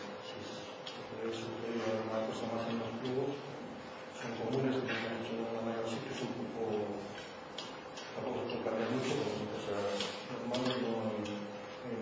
sugerir 1.31 1.87
alguna 1.87 2.27
cosa 2.27 2.51
más 2.51 2.67
en 2.67 2.83
los 2.83 2.91
pliegos, 2.99 3.39
son 4.19 4.35
comunes, 4.43 4.75
que 4.83 4.91
se 4.91 5.07
han 5.07 5.23
hecho 5.23 5.39
de 5.39 5.47
una 5.47 5.63
manera 5.63 5.87
sitios 5.87 6.19
un 6.27 6.51
poco, 6.51 6.99
tampoco 8.19 8.43
se 8.43 8.59
puede 8.59 8.67
cambiar 8.67 8.91
mucho, 8.91 9.15
son 9.23 9.47
cosas 9.55 10.03
normales, 10.27 10.83
no 10.83 11.15
hay 11.15 11.23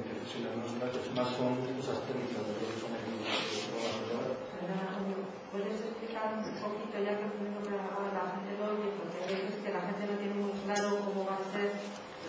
decisiones 0.08 0.56
nuestras, 0.56 1.04
más 1.12 1.28
son 1.36 1.60
cosas 1.76 2.00
técnicas 2.08 2.48
de 2.48 2.52
lo 2.56 2.64
que 2.64 2.76
son. 2.80 2.92
¿Puedes 5.50 5.82
explicar 5.82 6.30
un 6.38 6.46
poquito, 6.46 6.94
ya 7.02 7.18
que 7.18 7.26
entiendo 7.26 7.58
que 7.58 7.74
la 7.74 8.22
gente 8.38 8.54
no 8.54 8.70
oye, 8.70 8.94
porque 8.94 9.18
veces 9.34 9.58
que 9.58 9.74
la 9.74 9.82
gente 9.82 10.06
no 10.06 10.14
tiene 10.14 10.34
muy 10.38 10.54
claro 10.62 11.02
cómo 11.02 11.26
va 11.26 11.42
a 11.42 11.50
ser 11.50 11.74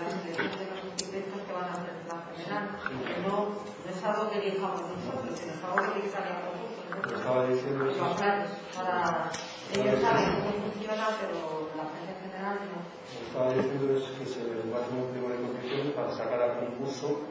la 0.01 0.09
selección 0.09 0.57
de 0.57 0.65
los 0.65 0.81
arquitectos 0.81 1.41
que 1.45 1.53
van 1.53 1.69
a 1.69 1.77
hacer 1.77 2.01
plan 2.09 2.25
general? 2.33 2.65
Que 2.81 3.21
no, 3.21 3.61
no 3.61 3.89
es 3.93 4.01
algo 4.01 4.25
que 4.31 4.41
elijamos 4.41 4.89
nosotros, 4.89 5.37
sino 5.37 5.53
es 5.53 5.61
algo 5.61 5.93
que 5.93 6.01
concurso. 6.01 6.60
Estaba 6.91 7.47
diciendo 7.47 7.89
eso. 7.89 8.03
Para, 8.75 9.31
ellos 9.71 10.01
saben 10.03 10.43
cómo 10.43 10.67
funciona, 10.67 11.07
pero 11.23 11.71
la 11.79 11.87
gente 11.87 12.11
en 12.11 12.19
general 12.27 12.59
no. 12.67 12.83
Lo 12.83 13.15
que 13.15 13.27
estaba 13.31 13.47
diciendo 13.55 13.95
es 13.95 14.03
que 14.19 14.25
se 14.27 14.43
va 14.67 14.75
a 14.75 14.81
hacer 14.83 14.99
un 14.99 15.07
pliego 15.15 15.31
de 15.31 15.39
condiciones 15.39 15.95
para 15.95 16.11
sacar 16.11 16.41
a 16.43 16.59
concurso, 16.59 17.23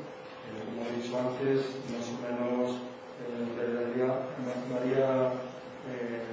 eh, 0.49 0.64
como 0.64 0.88
he 0.88 0.96
dicho 0.96 1.12
antes, 1.12 1.77
más 1.92 2.09
o 2.09 2.16
menos 2.25 2.81
eh, 3.20 3.61
María 4.73 5.37
eh, 5.92 6.25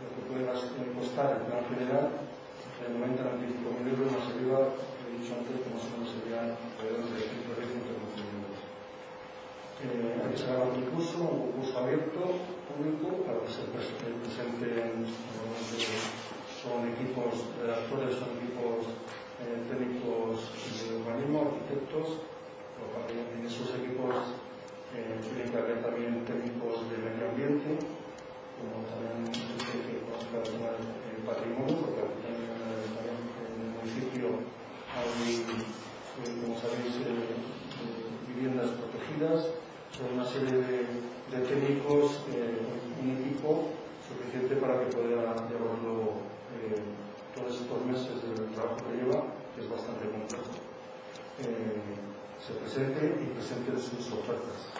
lo 0.00 0.08
que 0.08 0.22
puede 0.24 0.48
costar 0.48 1.36
el 1.36 1.44
plan 1.52 1.68
general, 1.68 2.16
de 2.80 2.88
90 2.88 3.20
a 3.20 3.36
95 3.36 3.76
mil 3.76 3.92
euros 3.92 4.08
más 4.16 4.24
arriba, 4.32 4.72
he 5.04 5.20
dicho 5.20 5.36
antes 5.36 5.52
que 5.52 5.68
más 5.68 5.84
o 5.84 5.92
menos 5.92 6.08
serían 6.16 6.56
alrededor 6.56 7.12
de 7.12 7.20
110 7.28 7.60
mil 7.60 7.76
euros. 7.76 7.77
Eh, 9.78 10.18
hay 10.18 10.34
que 10.34 10.42
un 10.42 10.90
concurso, 10.90 11.18
un 11.22 11.54
concurso 11.54 11.78
abierto, 11.78 12.34
público, 12.66 13.22
para 13.22 13.38
que 13.46 13.50
se 13.54 13.62
presenten, 13.70 15.06
son 16.58 16.82
equipos 16.90 17.46
redactores, 17.62 18.18
son 18.18 18.34
equipos 18.42 18.90
eh, 19.38 19.62
técnicos 19.70 20.50
de 20.50 20.98
urbanismo, 20.98 21.46
arquitectos, 21.46 22.26
en 23.08 23.46
esos 23.46 23.70
equipos 23.78 24.34
eh, 24.94 25.16
tienen 25.22 25.50
que 25.50 25.58
haber 25.58 25.82
también 25.82 26.24
técnicos 26.24 26.82
de 26.90 26.98
medio 26.98 27.30
ambiente, 27.30 27.78
como 28.58 28.82
también 28.90 29.30
que 29.30 30.02
conozca 30.02 30.42
el 30.42 31.22
patrimonio, 31.22 31.76
porque 31.86 32.02
también 32.26 33.22
en 33.46 33.58
el 33.62 33.70
municipio 33.78 34.42
hay, 34.90 35.46
como 36.42 36.58
sabéis, 36.58 36.98
eh, 37.06 37.38
viviendas 38.26 38.70
protegidas, 38.74 39.67
una 40.14 40.24
serie 40.24 40.52
de, 40.52 41.38
técnicos, 41.46 42.20
eh, 42.32 42.58
un 43.02 43.10
equipo 43.18 43.68
suficiente 44.06 44.56
para 44.56 44.80
que 44.80 44.86
pueda 44.86 45.34
llevarlo 45.48 46.22
eh, 46.56 46.80
todos 47.34 47.60
estos 47.60 47.84
meses 47.84 48.22
del 48.22 48.48
trabajo 48.54 48.76
que 48.76 48.96
lleva, 48.96 49.24
que 49.54 49.62
es 49.62 49.70
bastante 49.70 50.08
complejo. 50.08 50.50
Eh, 51.40 51.98
se 52.40 52.54
presente 52.54 53.18
y 53.20 53.26
presente 53.34 53.72
sus 53.76 54.12
ofertas. 54.12 54.72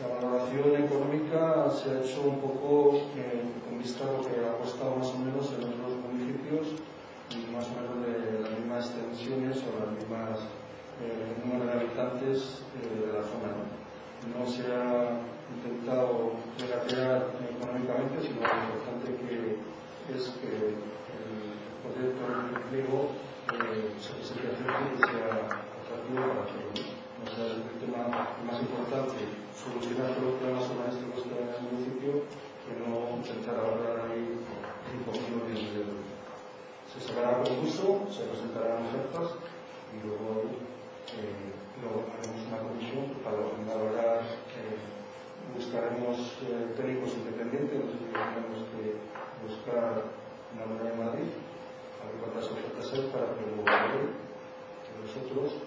La 0.00 0.08
valoración 0.08 0.84
económica 0.84 1.70
se 1.70 1.90
ha 1.90 2.00
hecho 2.00 2.22
un 2.22 2.40
poco 2.40 3.08
eh, 3.16 3.42
con 3.64 3.78
vista 3.78 4.04
a 4.04 4.12
lo 4.12 4.20
que 4.20 4.44
ha 4.44 4.58
costado 4.58 4.96
más 4.96 5.08
o 5.08 5.18
menos 5.18 5.52
en 5.52 5.64
otros 5.64 5.96
municipios 6.02 6.66
y 7.30 7.50
más 7.54 7.64
o 7.68 7.80
menos 7.80 7.96
de 8.04 8.40
las 8.40 8.50
mismas 8.58 8.90
extensiones 8.90 9.62
o 9.64 9.84
las 9.84 9.92
mismas 9.96 10.40
eh, 11.02 11.34
número 11.44 11.66
de 11.66 11.72
habitantes 11.72 12.62
eh, 12.78 13.06
de 13.06 13.12
la 13.12 13.22
zona. 13.22 13.50
No 14.30 14.46
se 14.46 14.62
ha 14.70 15.20
intentado 15.50 16.38
regatear 16.58 17.34
económicamente, 17.50 18.22
sino 18.22 18.40
lo 18.40 18.54
importante 18.62 19.14
que 19.20 19.58
es 20.14 20.22
que 20.40 20.78
el 20.78 21.54
proyecto 21.82 22.22
de 22.24 22.60
pliego 22.70 23.10
eh, 23.52 23.92
se 24.00 24.14
presente 24.14 24.46
y 24.54 24.98
sea 25.02 25.50
atractivo 25.50 26.22
para 26.30 26.46
todos. 26.48 26.94
O 27.24 27.26
sea, 27.26 27.44
el 27.44 27.76
tema 27.80 28.08
más 28.44 28.60
importante 28.60 29.44
solucionar 29.54 30.12
los 30.20 30.36
problemas 30.36 30.68
urbanísticos 30.68 31.24
que 31.24 31.34
hay 31.34 31.48
en 31.48 31.54
el 31.54 31.62
municipio 31.72 32.10
que 32.64 32.72
no 32.80 33.16
intentar 33.16 33.56
ahorrar 33.56 34.08
ahí 34.08 34.40
5.000 34.40 35.20
millones 35.20 35.74
de 35.74 35.80
euros. 35.80 36.04
Se 36.88 37.00
sacará 37.00 37.42
concurso, 37.42 38.06
se 38.12 38.24
presentarán 38.24 38.86
ofertas 38.88 39.36
y 39.92 40.06
luego 40.06 40.48
lo 41.82 42.06
haremos 42.10 42.40
una 42.48 42.58
comisión 42.58 43.14
para 43.22 43.36
valorar, 43.38 44.22
eh, 44.56 44.78
buscaremos 45.54 46.18
eh, 46.42 46.74
técnicos 46.76 47.14
independientes, 47.14 47.78
no 47.78 47.86
sé 47.90 47.98
si 47.98 48.08
tenemos 48.10 48.60
que 48.72 48.82
buscar 49.46 50.10
una 50.54 50.64
unidad 50.64 50.90
de 50.90 51.04
Madrid, 51.04 51.30
a 52.00 52.06
ver 52.06 52.16
cuántas 52.20 52.50
ofertas 52.50 52.92
hay 52.92 53.06
para 53.12 53.26
que 53.34 53.46
lo 53.46 53.64
que 53.64 54.92
nosotros 55.02 55.60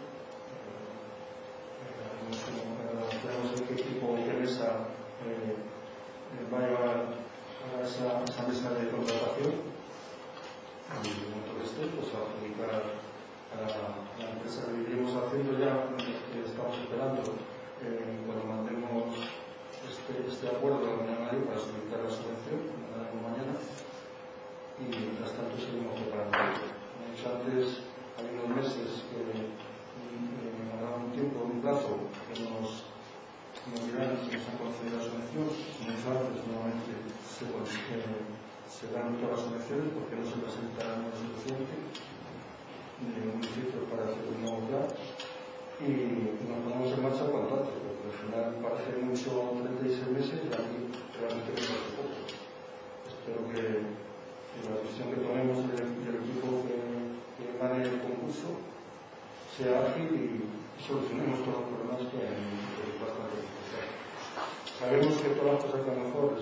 Sabemos 64.79 65.17
que 65.17 65.29
todas 65.29 65.53
las 65.55 65.63
cosas 65.65 65.79
están 65.79 66.03
mejor 66.03 66.37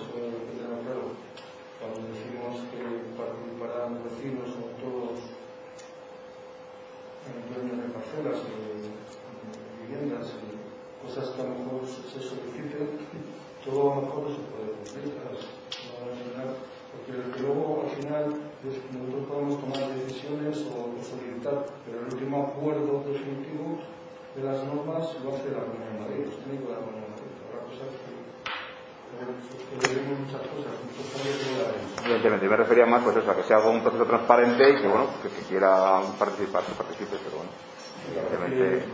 evidentemente. 32.16 32.48
Me 32.48 32.56
refería 32.56 32.86
más 32.86 33.02
pues 33.04 33.16
eso, 33.16 33.30
a 33.30 33.36
que 33.36 33.42
sea 33.44 33.58
un 33.58 33.82
proceso 33.82 34.04
transparente 34.04 34.70
y 34.70 34.76
que, 34.82 34.88
bueno, 34.88 35.08
que 35.22 35.28
si 35.28 35.42
quiera 35.44 36.00
participar, 36.18 36.64
que 36.64 36.72
participe, 36.72 37.16
pero 37.24 37.36
bueno, 37.36 37.50
evidentemente 38.08 38.84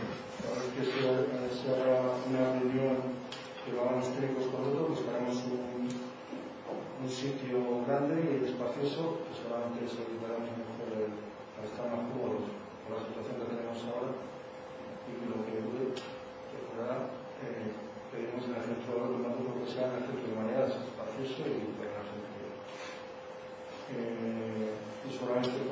Christ. 25.33 25.62